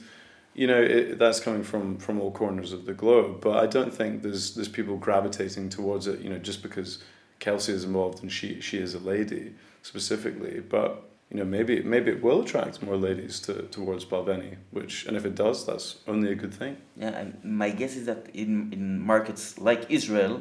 you 0.54 0.66
know 0.66 0.80
it, 0.80 1.18
that's 1.18 1.40
coming 1.40 1.62
from 1.62 1.98
from 1.98 2.20
all 2.20 2.30
corners 2.30 2.72
of 2.72 2.84
the 2.84 2.92
globe. 2.92 3.40
But 3.40 3.62
I 3.62 3.66
don't 3.66 3.92
think 3.92 4.22
there's 4.22 4.54
there's 4.54 4.68
people 4.68 4.96
gravitating 4.96 5.70
towards 5.70 6.06
it. 6.06 6.20
You 6.20 6.30
know 6.30 6.38
just 6.38 6.62
because 6.62 7.02
Kelsey 7.42 7.72
is 7.72 7.82
involved 7.82 8.22
and 8.22 8.30
she 8.30 8.60
she 8.60 8.78
is 8.78 8.94
a 8.94 9.00
lady 9.00 9.52
specifically, 9.82 10.60
but 10.60 10.90
you 11.28 11.38
know 11.38 11.44
maybe 11.44 11.82
maybe 11.82 12.12
it 12.12 12.22
will 12.22 12.42
attract 12.42 12.80
more 12.82 12.96
ladies 12.96 13.40
to 13.40 13.52
towards 13.76 14.04
Balvenie, 14.04 14.56
which 14.70 15.06
and 15.06 15.16
if 15.16 15.24
it 15.24 15.34
does, 15.34 15.66
that's 15.66 15.86
only 16.06 16.30
a 16.30 16.36
good 16.36 16.54
thing. 16.54 16.76
Yeah, 16.96 17.14
and 17.20 17.28
my 17.42 17.70
guess 17.70 17.96
is 17.96 18.06
that 18.06 18.22
in 18.32 18.72
in 18.72 19.00
markets 19.00 19.58
like 19.58 19.82
Israel, 19.90 20.34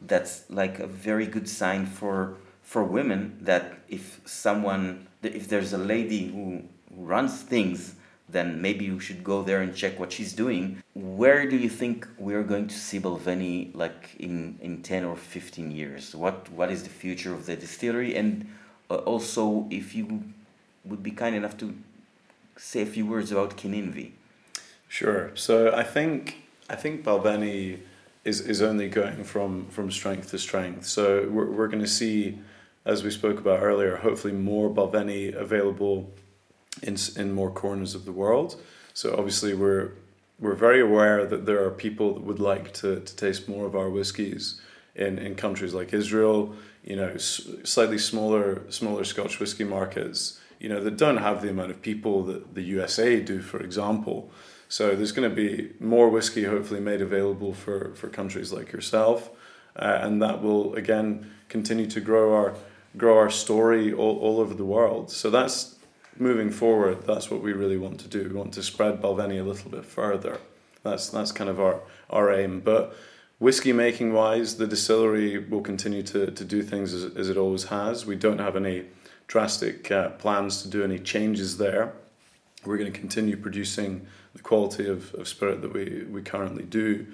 that's 0.00 0.34
like 0.48 0.78
a 0.78 0.86
very 0.86 1.26
good 1.26 1.48
sign 1.60 1.84
for 1.84 2.38
for 2.62 2.82
women 2.82 3.20
that 3.42 3.64
if 3.90 4.04
someone 4.24 5.06
if 5.22 5.48
there's 5.48 5.74
a 5.74 5.82
lady 5.94 6.22
who 6.34 6.62
runs 6.90 7.42
things 7.42 7.94
then 8.28 8.60
maybe 8.60 8.84
you 8.84 9.00
should 9.00 9.24
go 9.24 9.42
there 9.42 9.60
and 9.62 9.74
check 9.74 9.98
what 9.98 10.12
she's 10.12 10.32
doing. 10.32 10.82
Where 10.94 11.48
do 11.48 11.56
you 11.56 11.68
think 11.68 12.06
we're 12.18 12.42
going 12.42 12.68
to 12.68 12.74
see 12.74 13.00
Balvenie 13.00 13.74
like 13.74 14.16
in, 14.18 14.58
in 14.60 14.82
10 14.82 15.04
or 15.04 15.16
15 15.16 15.70
years? 15.70 16.14
What 16.14 16.50
What 16.50 16.70
is 16.70 16.82
the 16.82 16.90
future 16.90 17.32
of 17.32 17.46
the 17.46 17.56
distillery? 17.56 18.14
And 18.16 18.48
uh, 18.90 18.96
also, 18.96 19.66
if 19.70 19.94
you 19.94 20.24
would 20.84 21.02
be 21.02 21.10
kind 21.10 21.34
enough 21.34 21.56
to 21.58 21.74
say 22.56 22.82
a 22.82 22.86
few 22.86 23.06
words 23.06 23.32
about 23.32 23.56
Kininvie. 23.56 24.12
Sure. 24.88 25.30
So 25.34 25.72
I 25.74 25.82
think 25.82 26.42
I 26.68 26.76
think 26.76 27.04
Balvenie 27.04 27.80
is, 28.24 28.40
is 28.40 28.60
only 28.60 28.88
going 28.88 29.24
from, 29.24 29.66
from 29.68 29.90
strength 29.90 30.30
to 30.30 30.38
strength. 30.38 30.84
So 30.84 31.28
we're, 31.30 31.50
we're 31.50 31.68
going 31.68 31.82
to 31.82 31.88
see 31.88 32.38
as 32.84 33.04
we 33.04 33.10
spoke 33.10 33.38
about 33.38 33.60
earlier, 33.62 33.96
hopefully 33.96 34.32
more 34.32 34.70
Balvenie 34.70 35.34
available 35.34 36.10
in 36.82 36.96
in 37.16 37.32
more 37.32 37.50
corners 37.50 37.94
of 37.94 38.04
the 38.04 38.12
world. 38.12 38.60
So 38.94 39.14
obviously 39.16 39.54
we're 39.54 39.92
we're 40.40 40.54
very 40.54 40.80
aware 40.80 41.26
that 41.26 41.46
there 41.46 41.64
are 41.64 41.70
people 41.70 42.14
that 42.14 42.22
would 42.22 42.38
like 42.38 42.72
to, 42.72 43.00
to 43.00 43.16
taste 43.16 43.48
more 43.48 43.66
of 43.66 43.74
our 43.74 43.90
whiskies 43.90 44.60
in, 44.94 45.18
in 45.18 45.34
countries 45.34 45.74
like 45.74 45.92
Israel, 45.92 46.54
you 46.84 46.96
know, 46.96 47.08
s- 47.08 47.48
slightly 47.64 47.98
smaller 47.98 48.62
smaller 48.70 49.04
Scotch 49.04 49.40
whiskey 49.40 49.64
markets, 49.64 50.40
you 50.60 50.68
know, 50.68 50.82
that 50.82 50.96
don't 50.96 51.18
have 51.18 51.42
the 51.42 51.50
amount 51.50 51.70
of 51.70 51.82
people 51.82 52.22
that 52.24 52.54
the 52.54 52.62
USA 52.62 53.20
do, 53.20 53.40
for 53.40 53.60
example. 53.60 54.30
So 54.68 54.94
there's 54.94 55.12
going 55.12 55.28
to 55.28 55.34
be 55.34 55.72
more 55.80 56.08
whiskey 56.08 56.44
hopefully 56.44 56.80
made 56.80 57.00
available 57.00 57.54
for, 57.54 57.94
for 57.94 58.08
countries 58.08 58.52
like 58.52 58.70
yourself, 58.70 59.30
uh, 59.76 59.98
and 60.02 60.20
that 60.20 60.42
will 60.42 60.74
again 60.74 61.30
continue 61.48 61.86
to 61.86 62.00
grow 62.00 62.34
our 62.34 62.54
grow 62.96 63.16
our 63.16 63.30
story 63.30 63.92
all, 63.92 64.18
all 64.18 64.40
over 64.40 64.54
the 64.54 64.64
world. 64.64 65.10
So 65.10 65.30
that's 65.30 65.77
moving 66.20 66.50
forward. 66.50 67.06
That's 67.06 67.30
what 67.30 67.42
we 67.42 67.52
really 67.52 67.78
want 67.78 68.00
to 68.00 68.08
do. 68.08 68.28
We 68.28 68.34
want 68.34 68.52
to 68.54 68.62
spread 68.62 69.00
Balvenie 69.00 69.40
a 69.40 69.44
little 69.44 69.70
bit 69.70 69.84
further. 69.84 70.38
That's 70.82 71.08
that's 71.08 71.32
kind 71.32 71.50
of 71.50 71.60
our 71.60 71.80
our 72.10 72.32
aim. 72.32 72.60
But 72.60 72.94
whiskey 73.38 73.72
making 73.72 74.12
wise, 74.12 74.56
the 74.56 74.66
distillery 74.66 75.38
will 75.38 75.60
continue 75.60 76.02
to, 76.02 76.30
to 76.30 76.44
do 76.44 76.62
things 76.62 76.92
as, 76.92 77.16
as 77.16 77.28
it 77.28 77.36
always 77.36 77.64
has. 77.64 78.06
We 78.06 78.16
don't 78.16 78.38
have 78.38 78.56
any 78.56 78.86
drastic 79.26 79.90
uh, 79.90 80.10
plans 80.10 80.62
to 80.62 80.68
do 80.68 80.82
any 80.82 80.98
changes 80.98 81.58
there. 81.58 81.92
We're 82.64 82.78
going 82.78 82.92
to 82.92 82.98
continue 82.98 83.36
producing 83.36 84.06
the 84.34 84.42
quality 84.42 84.88
of, 84.88 85.14
of 85.14 85.28
spirit 85.28 85.62
that 85.62 85.72
we, 85.72 86.04
we 86.10 86.22
currently 86.22 86.64
do, 86.64 87.06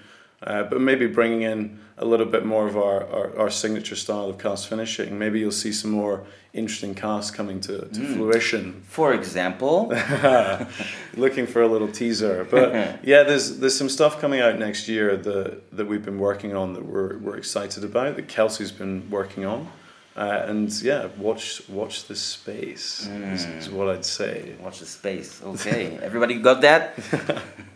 uh, 0.45 0.63
but 0.65 0.81
maybe 0.81 1.07
bringing 1.07 1.43
in 1.43 1.79
a 1.97 2.05
little 2.05 2.27
bit 2.27 2.45
more 2.45 2.67
of 2.67 2.77
our, 2.77 3.07
our, 3.09 3.39
our, 3.39 3.51
signature 3.51 3.95
style 3.95 4.29
of 4.29 4.37
cask 4.37 4.69
finishing. 4.69 5.17
Maybe 5.17 5.39
you'll 5.39 5.53
see 5.53 5.73
some 5.73 5.93
more 5.93 6.27
interesting 6.53 6.95
casks 6.95 7.35
coming 7.35 7.61
to, 7.61 7.87
to 7.87 8.01
mm. 8.01 8.17
fruition. 8.17 8.83
For 8.87 9.15
example, 9.15 9.89
looking 11.17 11.47
for 11.47 11.63
a 11.63 11.69
little 11.69 11.89
teaser. 11.89 12.47
But 12.51 12.73
yeah, 13.05 13.23
there's 13.23 13.59
there's 13.59 13.77
some 13.77 13.89
stuff 13.89 14.21
coming 14.21 14.41
out 14.41 14.59
next 14.59 14.89
year 14.89 15.17
that 15.17 15.71
that 15.77 15.87
we've 15.87 16.05
been 16.05 16.19
working 16.19 16.55
on 16.55 16.75
that 16.75 16.85
we're 16.85 17.19
we're 17.19 17.37
excited 17.37 17.85
about. 17.85 18.17
That 18.17 18.29
Kelsey's 18.29 18.73
been 18.73 19.09
working 19.09 19.45
on. 19.45 19.69
Uh, 20.17 20.45
and 20.47 20.71
yeah, 20.83 21.09
watch 21.17 21.69
watch 21.69 22.05
the 22.07 22.15
space 22.15 23.09
mm. 23.09 23.33
is, 23.33 23.45
is, 23.47 23.71
what 23.71 23.89
I'd 23.89 24.05
say. 24.05 24.55
Watch 24.61 24.79
the 24.81 24.87
space. 24.87 25.43
Okay, 25.43 25.99
everybody 26.03 26.39
got 26.39 26.61
that. 26.61 26.99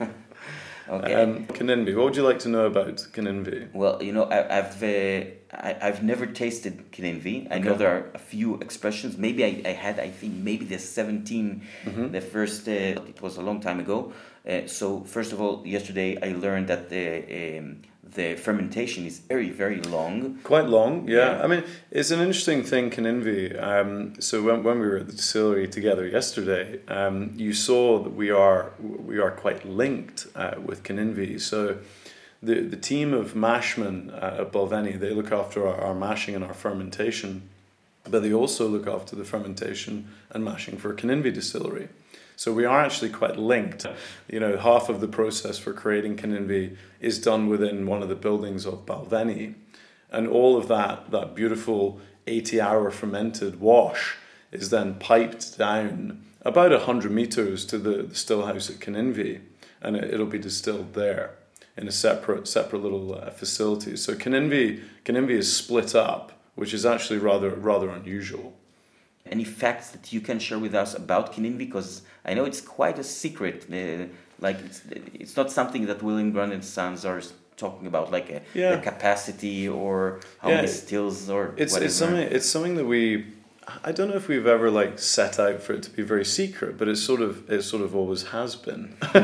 okay. 0.89 1.15
Um. 1.15 1.47
What 1.47 2.05
would 2.05 2.17
you 2.17 2.23
like 2.23 2.39
to 2.41 2.49
know 2.49 2.67
about 2.67 2.97
Kininvie? 3.13 3.73
Well, 3.73 4.03
you 4.03 4.13
know, 4.13 4.27
I, 4.31 4.55
have 4.55 4.83
uh, 4.83 4.87
I, 5.53 5.77
have 5.81 6.03
never 6.03 6.27
tasted 6.27 6.93
Kininvie. 6.93 7.49
I 7.51 7.57
okay. 7.57 7.65
know 7.65 7.75
there 7.75 7.91
are 7.91 8.11
a 8.15 8.19
few 8.19 8.57
expressions. 8.57 9.17
Maybe 9.17 9.45
I, 9.45 9.63
I 9.65 9.73
had. 9.73 9.99
I 9.99 10.09
think 10.09 10.35
maybe 10.35 10.65
the 10.65 10.79
17 10.79 11.63
mm-hmm. 11.85 12.13
The 12.13 12.21
first. 12.21 12.69
Uh, 12.69 12.73
it 13.13 13.21
was 13.21 13.37
a 13.37 13.43
long 13.43 13.61
time 13.61 13.81
ago. 13.81 14.13
Uh, 14.49 14.67
so 14.67 15.01
first 15.01 15.33
of 15.33 15.41
all, 15.41 15.67
yesterday 15.67 16.19
I 16.23 16.33
learned 16.33 16.69
that 16.69 16.89
the 16.89 17.59
um, 17.59 17.83
the 18.15 18.35
fermentation 18.37 19.07
is 19.07 19.19
very 19.19 19.51
very 19.51 19.81
long. 19.83 20.39
Quite 20.43 20.67
long, 20.67 21.09
yeah. 21.09 21.17
yeah. 21.17 21.45
I 21.45 21.47
mean, 21.47 21.65
it's 21.91 22.11
an 22.11 22.21
interesting 22.21 22.63
thing, 22.63 22.91
Kininvie. 22.91 23.61
Um, 23.63 24.21
so 24.21 24.43
when, 24.43 24.63
when 24.63 24.79
we 24.81 24.87
were 24.87 24.99
at 24.99 25.07
the 25.07 25.13
distillery 25.13 25.69
together 25.69 26.07
yesterday, 26.07 26.81
um, 26.89 27.33
you 27.37 27.53
saw 27.53 27.99
that 28.03 28.15
we 28.15 28.31
are 28.31 28.73
we 28.81 29.19
are 29.19 29.31
quite 29.31 29.65
linked 29.65 30.27
uh, 30.35 30.55
with 30.65 30.83
Kininvie. 30.83 31.41
So 31.41 31.79
the 32.43 32.61
the 32.61 32.77
team 32.77 33.13
of 33.13 33.35
mashmen 33.35 34.11
uh, 34.13 34.43
at 34.43 34.53
Balvenie 34.53 34.99
they 34.99 35.11
look 35.11 35.33
after 35.33 35.67
our, 35.67 35.81
our 35.81 35.95
mashing 35.95 36.35
and 36.35 36.45
our 36.45 36.55
fermentation, 36.55 37.43
but 38.05 38.23
they 38.23 38.33
also 38.33 38.69
look 38.69 38.87
after 38.87 39.17
the 39.17 39.25
fermentation 39.25 40.09
and 40.31 40.45
mashing 40.45 40.79
for 40.79 40.95
Kininvie 40.95 41.35
distillery. 41.35 41.89
So 42.37 42.53
we 42.53 42.65
are 42.65 42.81
actually 42.81 43.11
quite 43.11 43.37
linked. 43.37 43.85
You 44.29 44.41
know, 44.41 44.57
half 44.57 44.89
of 44.89 45.01
the 45.01 45.09
process 45.09 45.59
for 45.59 45.73
creating 45.73 46.17
Kininvie 46.17 46.77
is 47.01 47.21
done 47.21 47.49
within 47.49 47.87
one 47.87 48.03
of 48.03 48.09
the 48.09 48.15
buildings 48.15 48.65
of 48.65 48.87
Balvenie. 48.87 49.55
And 50.11 50.29
all 50.29 50.57
of 50.57 50.69
that, 50.69 51.11
that 51.11 51.35
beautiful 51.35 52.01
80 52.27 52.61
hour 52.61 52.91
fermented 52.91 53.61
wash 53.61 54.17
is 54.53 54.71
then 54.71 54.95
piped 54.95 55.59
down 55.59 56.25
about 56.43 56.71
100 56.71 57.11
meters 57.11 57.67
to 57.67 57.79
the, 57.79 58.05
the 58.05 58.15
still 58.15 58.47
house 58.47 58.71
at 58.71 58.77
Kininvie 58.77 59.41
and 59.81 59.97
it, 59.97 60.19
will 60.19 60.27
be 60.27 60.39
distilled 60.39 60.95
there 60.95 61.37
in 61.77 61.89
a 61.89 61.93
separate 61.93 62.49
separate 62.49 62.83
little 62.83 63.15
uh, 63.15 63.31
facility. 63.31 63.97
So 63.97 64.15
Kininvie 64.15 64.81
is 65.31 65.55
split 65.55 65.95
up, 65.95 66.38
which 66.59 66.73
is 66.75 66.85
actually 66.85 67.19
rather 67.31 67.51
rather 67.51 67.89
unusual 67.89 68.55
any 69.31 69.45
facts 69.45 69.91
that 69.91 70.13
you 70.13 70.21
can 70.21 70.39
share 70.39 70.59
with 70.59 70.75
us 70.75 70.95
about 70.95 71.33
Kininvie? 71.33 71.59
Because 71.59 72.03
I 72.25 72.35
know 72.35 72.45
it's 72.45 72.61
quite 72.61 72.99
a 72.99 73.05
secret. 73.05 73.67
Uh, 73.73 74.07
like 74.41 74.59
it's 74.61 74.83
it's 75.15 75.37
not 75.37 75.51
something 75.51 75.87
that 75.87 76.03
William 76.03 76.31
Grant 76.33 76.53
and 76.53 76.65
Sons 76.65 77.05
are 77.05 77.21
talking 77.57 77.87
about, 77.87 78.13
like 78.13 78.31
a, 78.31 78.37
uh, 78.37 78.41
yeah. 78.55 78.77
the 78.77 78.83
capacity 78.83 79.69
or 79.69 80.21
how 80.39 80.49
yeah, 80.49 80.57
many 80.57 80.69
stills 80.69 81.29
or 81.29 81.55
it's 81.57 81.73
whatever. 81.73 81.87
it's 81.87 81.95
something 81.95 82.29
it's 82.37 82.49
something 82.49 82.75
that 82.77 82.87
we. 82.87 83.27
I 83.85 83.93
don't 83.93 84.09
know 84.09 84.17
if 84.17 84.29
we've 84.29 84.47
ever 84.47 84.71
like 84.71 84.99
set 84.99 85.39
out 85.39 85.61
for 85.61 85.75
it 85.75 85.83
to 85.83 85.91
be 85.91 86.03
very 86.03 86.25
secret, 86.25 86.79
but 86.79 86.89
it 86.89 86.97
sort 86.97 87.21
of 87.21 87.51
it 87.51 87.63
sort 87.63 87.83
of 87.83 87.95
always 87.95 88.29
has 88.29 88.57
been. 88.57 88.97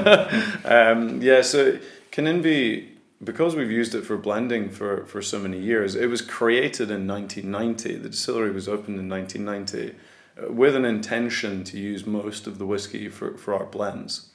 um, 0.65 1.23
yeah, 1.23 1.41
so 1.41 1.79
Kininvie 2.13 2.89
because 3.23 3.55
we've 3.55 3.71
used 3.71 3.95
it 3.95 4.05
for 4.05 4.17
blending 4.17 4.71
for, 4.71 5.05
for 5.07 5.23
so 5.23 5.39
many 5.39 5.59
years, 5.59 5.95
it 5.95 6.07
was 6.07 6.21
created 6.21 6.91
in 6.91 7.07
1990. 7.07 7.97
The 7.97 8.09
distillery 8.09 8.51
was 8.51 8.69
opened 8.69 8.99
in 8.99 9.09
1990 9.09 9.97
uh, 10.37 10.53
with 10.53 10.75
an 10.75 10.85
intention 10.85 11.65
to 11.65 11.79
use 11.79 12.07
most 12.07 12.47
of 12.47 12.59
the 12.59 12.67
whiskey 12.67 13.09
for, 13.09 13.37
for 13.37 13.55
our 13.55 13.67
blends. 13.67 14.31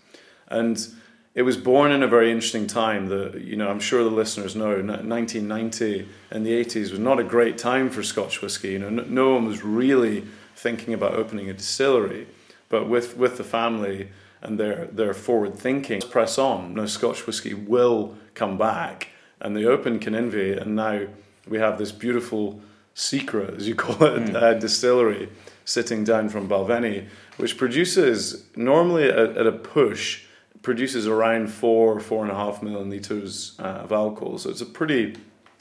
And 0.47 0.87
it 1.35 1.43
was 1.43 1.57
born 1.57 1.91
in 1.91 2.01
a 2.01 2.07
very 2.07 2.31
interesting 2.31 2.67
time. 2.67 3.07
The, 3.07 3.39
you 3.43 3.55
know, 3.55 3.69
I'm 3.69 3.79
sure 3.79 4.03
the 4.03 4.09
listeners 4.09 4.55
know 4.55 4.81
1990 4.81 6.07
and 6.31 6.45
the 6.45 6.51
80s 6.51 6.91
was 6.91 6.99
not 6.99 7.19
a 7.19 7.23
great 7.23 7.57
time 7.57 7.89
for 7.89 8.01
Scotch 8.01 8.41
whiskey. 8.41 8.71
You 8.71 8.79
know, 8.79 8.89
no, 8.89 9.03
no 9.03 9.33
one 9.33 9.45
was 9.45 9.63
really 9.63 10.25
thinking 10.55 10.93
about 10.93 11.13
opening 11.13 11.49
a 11.49 11.53
distillery. 11.53 12.27
But 12.69 12.87
with, 12.87 13.17
with 13.17 13.37
the 13.37 13.43
family, 13.43 14.09
and 14.41 14.59
their, 14.59 14.85
their 14.85 15.13
forward 15.13 15.55
thinking. 15.55 16.01
Press 16.01 16.37
on. 16.37 16.73
Now, 16.73 16.85
Scotch 16.85 17.25
whisky 17.27 17.53
will 17.53 18.15
come 18.39 18.57
back. 18.57 19.09
And 19.41 19.55
they 19.55 19.65
opened 19.65 20.01
Kininvie, 20.01 20.59
and 20.59 20.75
now 20.75 21.07
we 21.47 21.59
have 21.59 21.77
this 21.77 21.91
beautiful 21.91 22.61
secret, 22.93 23.55
as 23.55 23.67
you 23.67 23.75
call 23.75 23.95
it, 24.03 24.23
mm. 24.23 24.35
uh, 24.35 24.53
distillery 24.55 25.29
sitting 25.65 26.03
down 26.03 26.29
from 26.29 26.49
Balvenie, 26.49 27.07
which 27.37 27.57
produces 27.57 28.45
normally 28.55 29.07
at, 29.09 29.37
at, 29.37 29.45
a 29.45 29.51
push 29.51 30.23
produces 30.61 31.07
around 31.07 31.47
four 31.47 31.99
four 31.99 32.23
and 32.23 32.31
a 32.31 32.35
half 32.35 32.63
million 32.63 32.89
liters 32.89 33.55
uh, 33.59 33.85
of 33.85 33.91
alcohol. 33.91 34.37
So 34.37 34.49
it's 34.49 34.61
a 34.61 34.65
pretty 34.65 35.15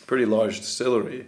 pretty 0.07 0.25
large 0.25 0.59
distillery. 0.61 1.27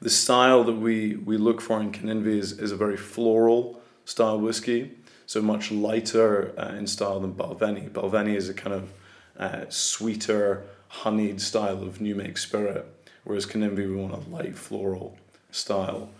The 0.00 0.10
style 0.10 0.64
that 0.64 0.78
we 0.86 1.16
we 1.16 1.36
look 1.36 1.60
for 1.60 1.80
in 1.80 1.92
Kininvie 1.92 2.38
is, 2.38 2.58
is 2.58 2.72
a 2.72 2.76
very 2.76 2.96
floral 2.96 3.80
style 4.04 4.40
whiskey 4.40 4.90
so 5.26 5.40
much 5.40 5.70
lighter 5.70 6.52
uh, 6.58 6.74
in 6.76 6.86
style 6.86 7.18
than 7.20 7.32
Balvenie. 7.32 7.88
Balvenie 7.88 8.36
is 8.36 8.50
a 8.50 8.54
kind 8.54 8.74
of 8.74 8.92
uh, 9.38 9.64
sweeter, 9.70 10.64
honeyed 10.92 11.40
style 11.40 11.82
of 11.82 12.00
new 12.00 12.14
make 12.14 12.36
spirit, 12.36 12.86
whereas 13.24 13.46
Kininvie 13.46 13.88
we 13.88 13.96
want 13.96 14.12
a 14.12 14.30
light 14.30 14.56
floral 14.56 15.16
style. 15.50 16.10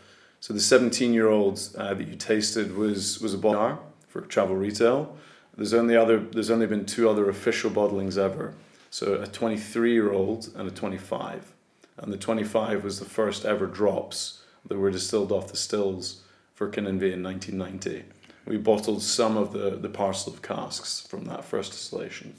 So 0.41 0.55
the 0.55 0.61
17 0.61 1.13
year 1.13 1.29
old 1.29 1.61
uh, 1.77 1.95
that 1.95 2.09
you 2.09 2.17
tasted 2.17 2.75
was 2.75 3.21
was 3.21 3.35
a 3.35 3.39
bottle 3.39 3.79
for 4.09 4.23
travel 4.23 4.57
retail. 4.57 5.17
There's 5.57 5.75
only 5.75 5.97
other 5.97 6.19
there's 6.19 6.51
only 6.51 6.67
been 6.67 6.87
two 6.87 7.09
other 7.09 7.29
official 7.29 7.71
bottlings 7.71 8.17
ever. 8.17 8.55
So 8.91 9.15
a 9.15 9.27
23 9.27 9.93
year 9.93 10.11
old 10.13 10.51
and 10.57 10.69
a 10.69 10.71
25. 10.71 11.53
And 11.99 12.13
the 12.13 12.17
25 12.17 12.83
was 12.83 12.99
the 12.99 13.05
first 13.05 13.45
ever 13.45 13.67
drops 13.67 14.43
that 14.67 14.79
were 14.79 14.91
distilled 14.91 15.31
off 15.31 15.49
the 15.49 15.57
stills 15.57 16.23
for 16.55 16.69
Kininvie 16.69 17.13
in 17.13 17.23
1990 17.23 18.05
we 18.47 18.57
bottled 18.57 19.03
some 19.03 19.37
of 19.37 19.53
the, 19.53 19.71
the 19.71 19.89
parcel 19.89 20.33
of 20.33 20.43
casks 20.43 21.01
from 21.09 21.25
that 21.27 21.45
first 21.45 21.73
distillation. 21.73 22.35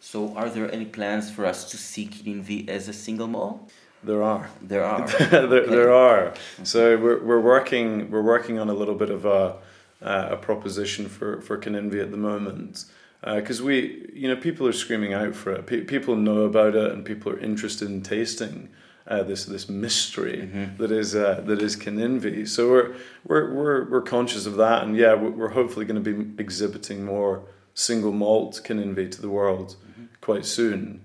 So, 0.00 0.34
are 0.34 0.48
there 0.48 0.72
any 0.72 0.86
plans 0.86 1.30
for 1.30 1.44
us 1.44 1.70
to 1.70 1.76
see 1.76 2.06
Kininvie 2.06 2.68
as 2.68 2.88
a 2.88 2.92
single 2.92 3.28
malt? 3.28 3.70
There 4.02 4.22
are. 4.22 4.48
There 4.62 4.82
are. 4.82 5.06
there, 5.18 5.44
okay. 5.44 5.70
there 5.70 5.92
are. 5.92 6.32
So 6.62 6.96
we're, 6.96 7.22
we're 7.22 7.40
working 7.40 8.10
we're 8.10 8.22
working 8.22 8.58
on 8.58 8.70
a 8.70 8.74
little 8.74 8.94
bit 8.94 9.10
of 9.10 9.26
a 9.26 9.56
uh, 10.02 10.28
a 10.30 10.36
proposition 10.36 11.08
for 11.08 11.40
for 11.42 11.58
Kininvie 11.58 12.00
at 12.00 12.10
the 12.10 12.16
moment 12.16 12.86
because 13.22 13.60
uh, 13.60 13.64
we 13.64 14.10
you 14.14 14.28
know 14.28 14.36
people 14.36 14.66
are 14.66 14.72
screaming 14.72 15.12
out 15.12 15.34
for 15.34 15.52
it. 15.52 15.66
Pe- 15.66 15.82
people 15.82 16.16
know 16.16 16.42
about 16.42 16.74
it 16.74 16.92
and 16.92 17.04
people 17.04 17.30
are 17.32 17.38
interested 17.38 17.88
in 17.88 18.02
tasting 18.02 18.70
uh, 19.06 19.22
this 19.22 19.44
this 19.44 19.68
mystery 19.68 20.48
mm-hmm. 20.50 20.76
that 20.82 20.90
is 20.90 21.14
uh, 21.14 21.42
that 21.44 21.60
is 21.60 21.76
Kininvie. 21.76 22.48
So 22.48 22.70
we're, 22.70 22.94
we're 23.24 23.52
we're 23.52 23.90
we're 23.90 24.02
conscious 24.02 24.46
of 24.46 24.56
that, 24.56 24.82
and 24.82 24.96
yeah, 24.96 25.14
we're 25.14 25.48
hopefully 25.48 25.84
going 25.84 26.02
to 26.02 26.14
be 26.14 26.42
exhibiting 26.42 27.04
more 27.04 27.42
single 27.80 28.12
malt 28.12 28.60
Kininvie 28.62 29.10
to 29.10 29.22
the 29.22 29.30
world 29.30 29.76
mm-hmm. 29.90 30.04
quite 30.20 30.44
soon. 30.44 31.02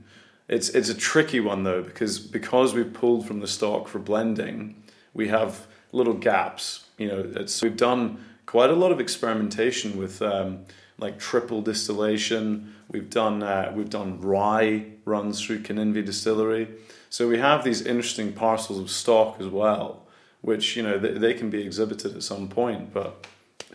It's 0.48 0.70
it's 0.70 0.90
a 0.90 0.94
tricky 0.94 1.40
one 1.40 1.64
though 1.64 1.82
because 1.82 2.20
because 2.20 2.74
we've 2.74 2.94
pulled 2.94 3.26
from 3.26 3.40
the 3.40 3.48
stock 3.48 3.88
for 3.88 4.00
blending, 4.00 4.84
we 5.14 5.30
have 5.30 5.66
little 5.92 6.14
gaps. 6.14 6.86
You 6.98 7.08
know, 7.08 7.32
it's, 7.36 7.62
we've 7.62 7.78
done 7.78 8.24
quite 8.46 8.70
a 8.70 8.76
lot 8.76 8.92
of 8.92 9.00
experimentation 9.00 9.98
with 9.98 10.22
um, 10.22 10.66
like 10.98 11.18
triple 11.18 11.62
distillation. 11.62 12.76
We've 12.90 13.10
done 13.10 13.42
uh, 13.42 13.72
we've 13.76 13.90
done 13.90 14.22
rye 14.22 14.86
runs 15.06 15.44
through 15.44 15.62
Kininvie 15.64 16.06
Distillery. 16.06 16.68
So 17.10 17.28
we 17.28 17.38
have 17.40 17.64
these 17.64 17.82
interesting 17.82 18.34
parcels 18.34 18.80
of 18.80 18.92
stock 18.92 19.38
as 19.40 19.48
well, 19.48 20.06
which 20.42 20.76
you 20.76 20.84
know 20.84 21.00
they, 21.00 21.14
they 21.14 21.34
can 21.34 21.50
be 21.50 21.62
exhibited 21.64 22.16
at 22.16 22.24
some 22.24 22.50
point, 22.50 22.94
but 22.94 23.26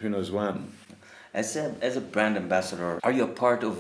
who 0.01 0.09
knows 0.11 0.31
when. 0.31 0.73
As 1.33 1.55
a, 1.57 1.75
as 1.81 1.97
a 1.97 2.01
brand 2.01 2.37
ambassador, 2.37 2.99
are 3.05 3.13
you 3.13 3.23
a 3.23 3.29
part 3.29 3.63
of, 3.63 3.77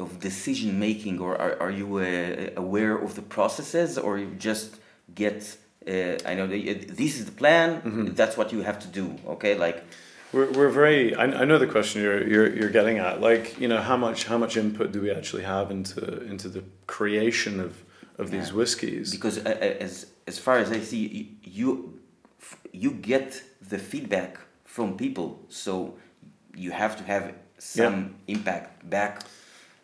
of 0.00 0.20
decision 0.20 0.78
making 0.78 1.20
or 1.20 1.36
are, 1.36 1.60
are 1.60 1.70
you 1.70 1.98
uh, 1.98 2.50
aware 2.56 2.96
of 2.96 3.14
the 3.14 3.20
processes 3.20 3.98
or 3.98 4.18
you 4.18 4.30
just 4.38 4.76
get, 5.14 5.56
uh, 5.86 6.16
I 6.24 6.34
know, 6.34 6.46
this 6.46 7.18
is 7.18 7.26
the 7.26 7.32
plan, 7.32 7.82
mm-hmm. 7.82 8.14
that's 8.14 8.38
what 8.38 8.52
you 8.52 8.62
have 8.62 8.78
to 8.80 8.88
do, 8.88 9.16
okay? 9.26 9.54
Like, 9.54 9.84
we're, 10.32 10.50
we're 10.52 10.70
very, 10.70 11.14
I, 11.14 11.24
I 11.24 11.44
know 11.44 11.58
the 11.58 11.66
question 11.66 12.00
you're, 12.02 12.26
you're, 12.26 12.56
you're 12.56 12.70
getting 12.70 12.98
at, 12.98 13.20
like, 13.20 13.60
you 13.60 13.68
know, 13.68 13.82
how 13.82 13.98
much, 13.98 14.24
how 14.24 14.38
much 14.38 14.56
input 14.56 14.90
do 14.90 15.02
we 15.02 15.10
actually 15.10 15.42
have 15.42 15.70
into, 15.70 16.22
into 16.22 16.48
the 16.48 16.64
creation 16.86 17.60
of, 17.60 17.84
of 18.18 18.32
yeah. 18.32 18.40
these 18.40 18.52
whiskies? 18.54 19.10
Because 19.10 19.38
uh, 19.38 19.50
uh, 19.50 19.84
as, 19.84 20.06
as 20.26 20.38
far 20.38 20.56
as 20.56 20.72
I 20.72 20.80
see, 20.80 21.36
you, 21.44 22.00
you 22.72 22.92
get 22.92 23.42
the 23.60 23.78
feedback 23.78 24.38
from 24.64 24.96
people, 24.96 25.44
so 25.50 25.96
you 26.56 26.70
have 26.70 26.96
to 26.96 27.04
have 27.04 27.34
some 27.58 28.14
yeah. 28.26 28.34
impact 28.36 28.88
back. 28.88 29.22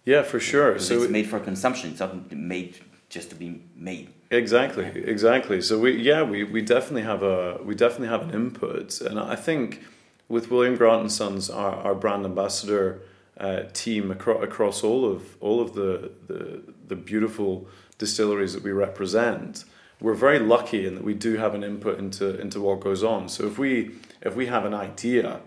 Yeah, 0.05 0.23
for 0.23 0.41
sure. 0.41 0.79
So 0.79 1.03
it's 1.03 1.11
made 1.11 1.29
for 1.29 1.39
consumption. 1.41 1.91
It's 1.91 2.01
not 2.01 2.33
made 2.33 2.79
just 3.09 3.31
to 3.31 3.37
be 3.37 3.63
made. 3.77 4.13
Exactly, 4.31 4.85
exactly. 4.85 5.61
So 5.61 5.79
we 5.79 6.01
yeah 6.01 6.23
we, 6.23 6.45
we 6.45 6.63
definitely 6.63 7.03
have 7.03 7.23
a 7.23 7.59
we 7.65 7.75
definitely 7.75 8.09
have 8.09 8.23
an 8.23 8.31
input, 8.31 9.01
and 9.01 9.19
I 9.19 9.37
think 9.37 9.83
with 10.29 10.51
William 10.51 10.77
Grant 10.77 11.01
and 11.01 11.13
Sons, 11.13 11.51
our, 11.51 11.75
our 11.75 11.95
brand 11.95 12.25
ambassador 12.25 13.03
uh, 13.39 13.63
team 13.73 14.11
across 14.11 14.43
across 14.45 14.85
all 14.85 15.05
of 15.05 15.37
all 15.41 15.61
of 15.61 15.75
the, 15.75 16.13
the 16.29 16.63
the 16.87 16.97
beautiful 16.97 17.69
distilleries 17.99 18.53
that 18.55 18.63
we 18.63 18.71
represent, 18.71 19.65
we're 20.01 20.15
very 20.15 20.39
lucky 20.39 20.87
in 20.87 20.95
that 20.95 21.05
we 21.05 21.15
do 21.15 21.37
have 21.37 21.55
an 21.55 21.65
input 21.65 21.99
into 21.99 22.41
into 22.41 22.61
what 22.61 22.81
goes 22.81 23.03
on. 23.03 23.29
So 23.29 23.47
if 23.47 23.59
we 23.59 23.97
if 24.23 24.37
we 24.37 24.47
have 24.47 24.65
an 24.65 24.75
idea 24.75 25.41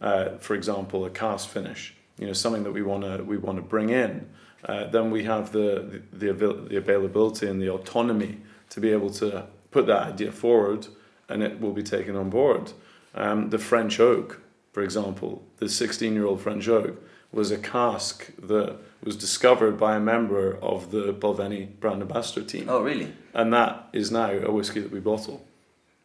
uh, 0.00 0.36
for 0.38 0.54
example, 0.54 1.04
a 1.04 1.10
cask 1.10 1.48
finish, 1.48 1.94
you 2.18 2.26
know, 2.26 2.32
something 2.32 2.64
that 2.64 2.72
we 2.72 2.82
want 2.82 3.04
to 3.04 3.22
we 3.22 3.36
want 3.36 3.56
to 3.56 3.62
bring 3.62 3.90
in, 3.90 4.28
uh, 4.64 4.86
then 4.86 5.10
we 5.10 5.24
have 5.24 5.52
the, 5.52 6.02
the 6.12 6.32
the 6.32 6.76
availability 6.76 7.46
and 7.46 7.60
the 7.60 7.70
autonomy 7.70 8.38
to 8.70 8.80
be 8.80 8.90
able 8.90 9.10
to 9.10 9.46
put 9.70 9.86
that 9.86 10.02
idea 10.02 10.32
forward, 10.32 10.86
and 11.28 11.42
it 11.42 11.60
will 11.60 11.72
be 11.72 11.82
taken 11.82 12.16
on 12.16 12.30
board. 12.30 12.72
Um, 13.14 13.50
the 13.50 13.58
French 13.58 13.98
oak, 13.98 14.42
for 14.72 14.82
example, 14.82 15.42
the 15.56 15.66
16-year-old 15.66 16.40
French 16.40 16.68
oak 16.68 17.02
was 17.32 17.50
a 17.50 17.58
cask 17.58 18.32
that 18.36 18.76
was 19.02 19.16
discovered 19.16 19.78
by 19.78 19.96
a 19.96 20.00
member 20.00 20.56
of 20.62 20.90
the 20.90 21.12
Balvenie 21.12 21.78
brand 21.80 22.02
ambassador 22.02 22.42
team. 22.42 22.68
Oh, 22.68 22.82
really? 22.82 23.12
And 23.34 23.52
that 23.52 23.88
is 23.92 24.10
now 24.10 24.30
a 24.30 24.50
whiskey 24.50 24.80
that 24.80 24.90
we 24.90 25.00
bottle. 25.00 25.46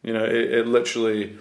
You 0.02 0.12
know, 0.12 0.24
it, 0.24 0.52
it 0.52 0.66
literally 0.66 1.38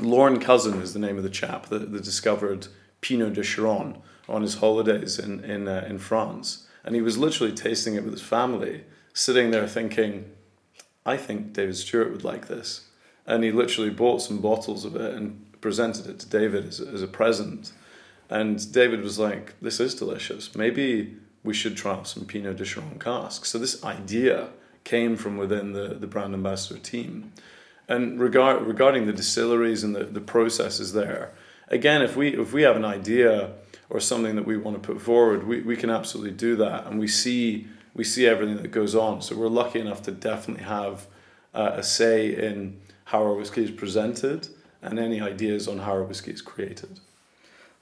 Lorne 0.00 0.40
Cousin 0.40 0.80
is 0.80 0.92
the 0.92 0.98
name 0.98 1.16
of 1.16 1.22
the 1.22 1.30
chap 1.30 1.66
that, 1.66 1.92
that 1.92 2.02
discovered 2.02 2.68
Pineau 3.00 3.30
des 3.30 3.42
Charentes 3.42 4.00
on 4.28 4.42
his 4.42 4.56
holidays 4.56 5.18
in 5.18 5.44
in 5.44 5.68
uh, 5.68 5.86
in 5.88 5.98
France, 5.98 6.66
and 6.84 6.94
he 6.94 7.02
was 7.02 7.18
literally 7.18 7.52
tasting 7.52 7.94
it 7.94 8.04
with 8.04 8.12
his 8.12 8.22
family, 8.22 8.84
sitting 9.12 9.50
there 9.50 9.68
thinking, 9.68 10.30
"I 11.04 11.16
think 11.16 11.52
David 11.52 11.76
Stewart 11.76 12.10
would 12.10 12.24
like 12.24 12.48
this," 12.48 12.88
and 13.26 13.44
he 13.44 13.52
literally 13.52 13.90
bought 13.90 14.22
some 14.22 14.40
bottles 14.40 14.84
of 14.84 14.96
it 14.96 15.14
and 15.14 15.40
presented 15.60 16.06
it 16.06 16.18
to 16.20 16.28
David 16.28 16.66
as, 16.66 16.80
as 16.80 17.02
a 17.02 17.06
present, 17.06 17.72
and 18.28 18.72
David 18.72 19.02
was 19.02 19.18
like, 19.18 19.54
"This 19.60 19.78
is 19.80 19.94
delicious. 19.94 20.54
Maybe 20.54 21.16
we 21.42 21.54
should 21.54 21.76
try 21.76 21.92
out 21.92 22.08
some 22.08 22.24
Pineau 22.24 22.54
des 22.54 22.64
Charentes 22.64 23.00
casks." 23.00 23.50
So 23.50 23.58
this 23.58 23.84
idea 23.84 24.48
came 24.82 25.16
from 25.16 25.36
within 25.36 25.72
the 25.72 25.88
the 25.94 26.06
brand 26.06 26.34
ambassador 26.34 26.80
team. 26.80 27.32
And 27.88 28.18
regard, 28.18 28.62
regarding 28.62 29.06
the 29.06 29.12
distilleries 29.12 29.84
and 29.84 29.94
the, 29.94 30.04
the 30.04 30.20
processes 30.20 30.92
there, 30.92 31.32
again, 31.68 32.02
if 32.02 32.16
we 32.16 32.28
if 32.28 32.52
we 32.52 32.62
have 32.62 32.76
an 32.76 32.84
idea 32.84 33.52
or 33.90 34.00
something 34.00 34.36
that 34.36 34.46
we 34.46 34.56
want 34.56 34.82
to 34.82 34.86
put 34.92 35.02
forward, 35.02 35.46
we, 35.46 35.60
we 35.60 35.76
can 35.76 35.90
absolutely 35.90 36.32
do 36.32 36.56
that, 36.56 36.86
and 36.86 36.98
we 36.98 37.08
see 37.08 37.66
we 37.94 38.04
see 38.04 38.26
everything 38.26 38.56
that 38.56 38.68
goes 38.68 38.94
on. 38.94 39.22
So 39.22 39.36
we're 39.36 39.48
lucky 39.48 39.80
enough 39.80 40.02
to 40.02 40.12
definitely 40.12 40.64
have 40.64 41.06
uh, 41.52 41.72
a 41.74 41.82
say 41.82 42.34
in 42.34 42.80
how 43.04 43.22
our 43.22 43.34
whiskey 43.34 43.64
is 43.64 43.70
presented 43.70 44.48
and 44.82 44.98
any 44.98 45.20
ideas 45.20 45.68
on 45.68 45.78
how 45.78 45.92
our 45.92 46.02
whiskey 46.02 46.32
is 46.32 46.42
created. 46.42 47.00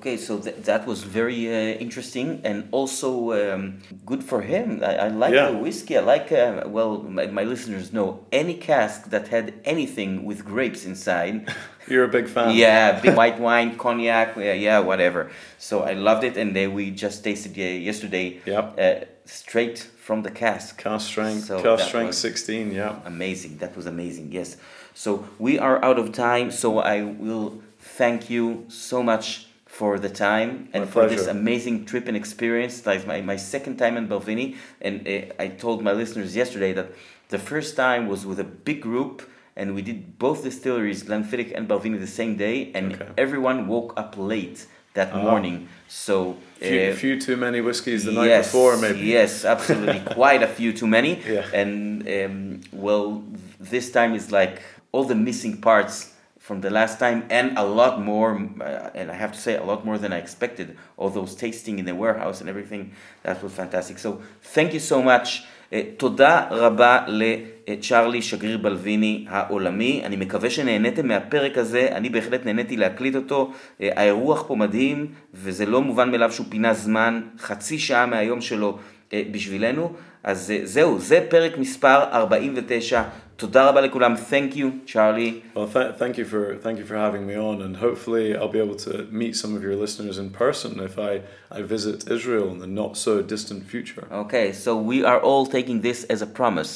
Okay, 0.01 0.17
so 0.17 0.39
th- 0.39 0.57
that 0.65 0.85
was 0.87 1.05
very 1.05 1.47
uh, 1.49 1.79
interesting 1.79 2.41
and 2.43 2.69
also 2.73 3.11
um, 3.33 3.79
good 4.05 4.25
for 4.25 4.43
him. 4.43 4.81
I, 4.83 4.97
I 4.97 5.09
like 5.09 5.33
yeah. 5.33 5.51
the 5.51 5.59
whiskey. 5.59 5.97
I 5.97 6.01
like, 6.01 6.33
uh, 6.33 6.65
well, 6.67 7.03
my, 7.03 7.27
my, 7.27 7.45
listeners 7.45 7.93
know 7.93 8.27
any 8.33 8.55
cask 8.55 9.11
that 9.11 9.29
had 9.29 9.55
anything 9.65 10.25
with 10.25 10.45
grapes 10.45 10.85
inside. 10.85 11.49
You're 11.87 12.05
a 12.05 12.09
big 12.09 12.29
fan. 12.29 12.57
Yeah, 12.57 13.01
big 13.03 13.17
white 13.17 13.39
wine, 13.39 13.77
cognac, 13.77 14.37
yeah, 14.37 14.55
yeah, 14.55 14.79
whatever. 14.81 15.31
So 15.59 15.83
I 15.83 15.93
loved 15.93 16.25
it, 16.25 16.37
and 16.37 16.57
then 16.57 16.75
we 16.75 16.91
just 16.91 17.23
tasted 17.23 17.57
uh, 17.57 17.63
yesterday. 17.63 18.41
Yep. 18.45 18.79
Uh, 18.79 19.05
straight 19.25 19.79
from 19.79 20.23
the 20.23 20.31
cask. 20.31 20.79
Cask 20.79 21.07
strength. 21.07 21.45
So 21.45 21.63
cask 21.63 21.87
strength 21.87 22.15
16. 22.15 22.73
Yeah. 22.73 22.99
Amazing. 23.05 23.59
That 23.59 23.77
was 23.77 23.87
amazing. 23.87 24.33
Yes. 24.33 24.57
So 24.95 25.29
we 25.39 25.59
are 25.59 25.83
out 25.85 25.99
of 25.99 26.13
time. 26.13 26.51
So 26.51 26.81
I 26.81 27.03
will 27.03 27.63
thank 27.79 28.29
you 28.29 28.65
so 28.69 29.03
much 29.03 29.47
for 29.73 29.99
the 29.99 30.09
time 30.29 30.69
and 30.75 30.85
my 30.85 30.91
for 30.91 31.01
pleasure. 31.01 31.17
this 31.17 31.27
amazing 31.29 31.87
trip 31.87 32.07
and 32.07 32.15
experience. 32.15 32.85
Like 32.85 33.07
my, 33.07 33.23
my 33.23 33.37
second 33.37 33.79
time 33.79 33.97
in 33.97 34.07
Balvenie, 34.07 34.57
and 34.83 34.95
uh, 35.09 35.33
I 35.45 35.49
told 35.49 35.83
my 35.83 35.93
listeners 35.93 36.37
yesterday 36.37 36.75
that 36.75 36.89
the 37.31 37.39
first 37.39 37.75
time 37.75 38.07
was 38.07 38.27
with 38.27 38.39
a 38.39 38.45
big 38.45 38.83
group, 38.83 39.23
and 39.57 39.75
we 39.75 39.81
did 39.81 40.19
both 40.19 40.45
distilleries, 40.45 41.03
Glenfiddich 41.05 41.53
and 41.57 41.67
Balvenie, 41.67 41.99
the 41.99 42.15
same 42.23 42.37
day, 42.37 42.71
and 42.75 42.93
okay. 42.93 43.09
everyone 43.17 43.67
woke 43.67 43.95
up 43.97 44.15
late 44.19 44.67
that 44.93 45.09
uh-huh. 45.09 45.23
morning. 45.23 45.69
So 45.89 46.37
a 46.61 46.69
few, 46.69 46.81
uh, 46.81 46.95
few, 46.95 47.19
too 47.19 47.39
many 47.39 47.63
whiskeys 47.63 48.05
the 48.05 48.13
night 48.13 48.43
before, 48.43 48.77
maybe. 48.77 49.01
Yes, 49.01 49.47
absolutely, 49.47 50.01
quite 50.15 50.43
a 50.43 50.49
few 50.49 50.75
too 50.75 50.87
many. 50.87 51.23
Yeah. 51.27 51.49
And 51.55 52.07
um, 52.07 52.61
well, 52.73 53.25
this 53.59 53.91
time 53.91 54.15
is 54.15 54.31
like 54.31 54.61
all 54.93 55.05
the 55.05 55.15
missing 55.15 55.63
parts 55.63 56.13
from 56.52 56.62
the 56.62 56.70
last 56.70 57.00
time 57.00 57.26
and 57.30 57.58
a 57.58 57.64
lot 57.64 58.02
more 58.02 58.32
uh, 58.62 58.90
and 59.00 59.12
i 59.12 59.14
have 59.14 59.32
to 59.32 59.40
say 59.40 59.56
a 59.56 59.64
lot 59.64 59.86
more 59.86 59.98
than 59.98 60.14
i 60.14 60.18
expected 60.18 60.78
all 60.98 61.10
those 61.10 61.36
tasting 61.36 61.80
in 61.80 61.86
the 61.86 61.96
warehouse 61.96 62.40
and 62.42 62.50
everything 62.50 62.92
that 63.24 63.42
was 63.44 63.52
fantastic 63.52 63.98
so 64.00 64.22
thank 64.56 64.74
you 64.74 64.80
so 64.80 65.02
much 65.02 65.44
uh, 65.72 65.76
תודה 65.98 66.48
רבה 66.52 67.06
לצ'ארלי 67.08 68.22
שגריר 68.22 68.58
בלוויני 68.58 69.26
העולמי 69.30 70.02
אני 70.06 70.16
מקווה 70.16 70.50
שנהניתם 70.50 71.08
מהפרק 71.08 71.58
הזה 71.58 71.88
אני 71.92 72.10
בהחלט 72.10 72.46
נהניתי 72.46 72.78
להקליט 72.78 73.16
אותו 73.16 73.52
uh, 73.52 73.84
האירוח 73.96 74.44
פה 74.48 74.56
מדהים 74.56 75.08
וזה 75.34 75.66
לא 75.66 75.82
מובן 75.82 76.12
מאליו 76.12 76.32
שהוא 76.32 76.46
פינה 76.50 76.74
זמן 76.74 77.22
חצי 77.40 77.80
שעה 77.80 78.06
מהיום 78.06 78.42
שלו 78.42 78.78
uh, 78.78 78.91
בשבילנו 79.14 79.94
אז 80.24 80.54
זהו 80.64 81.00
זה 81.00 81.26
פרק 81.30 81.58
מספר 81.58 82.04
49 82.14 83.04
תודה 83.38 83.70
רבה 83.70 83.82
לכולם. 83.82 84.16
Thank 84.16 84.56
you, 84.56 84.66
Charlie. 84.88 85.44
Well, 85.56 85.68
th- 85.68 85.94
thank 86.00 86.18
you 86.18 86.26
for 86.26 86.56
thank 86.66 86.78
you 86.80 86.86
for 86.86 86.96
having 86.96 87.24
me 87.28 87.36
on, 87.50 87.62
and 87.62 87.78
hopefully 87.78 88.36
I'll 88.36 88.56
be 88.58 88.62
able 88.68 88.80
to 88.88 88.94
meet 89.12 89.36
some 89.36 89.52
of 89.56 89.62
your 89.68 89.76
listeners 89.86 90.18
in 90.18 90.28
person 90.44 90.72
if 90.90 90.96
I 90.98 91.14
I 91.58 91.62
visit 91.76 91.98
Israel 92.18 92.48
in 92.54 92.58
the 92.66 92.72
not 92.82 92.92
so 93.06 93.14
distant 93.34 93.62
future. 93.74 94.04
Okay, 94.24 94.48
so 94.64 94.70
we 94.92 94.98
are 95.12 95.20
all 95.30 95.46
taking 95.58 95.78
this 95.88 96.00
as 96.14 96.20
a 96.28 96.30
promise. 96.40 96.72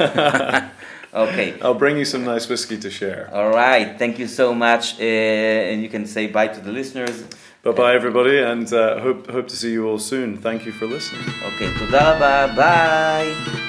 okay. 1.25 1.49
I'll 1.63 1.81
bring 1.85 1.97
you 2.01 2.05
some 2.13 2.23
nice 2.33 2.45
whiskey 2.51 2.77
to 2.85 2.89
share. 2.99 3.21
All 3.37 3.51
right. 3.63 3.87
Thank 4.01 4.19
you 4.21 4.27
so 4.27 4.45
much, 4.53 4.83
uh, 4.99 5.69
and 5.69 5.77
you 5.83 5.89
can 5.95 6.05
say 6.05 6.23
bye 6.27 6.49
to 6.55 6.61
the 6.67 6.71
listeners. 6.79 7.15
Bye 7.63 7.71
bye, 7.71 7.93
everybody, 7.95 8.37
and 8.39 8.67
uh, 8.73 8.99
hope 8.99 9.21
hope 9.31 9.47
to 9.47 9.55
see 9.55 9.71
you 9.71 9.87
all 9.89 9.99
soon. 9.99 10.37
Thank 10.37 10.65
you 10.65 10.73
for 10.79 10.85
listening. 10.85 11.27
Okay. 11.49 11.69
תודה 11.79 12.01
רבה. 12.11 12.33
Bye. 12.55 13.66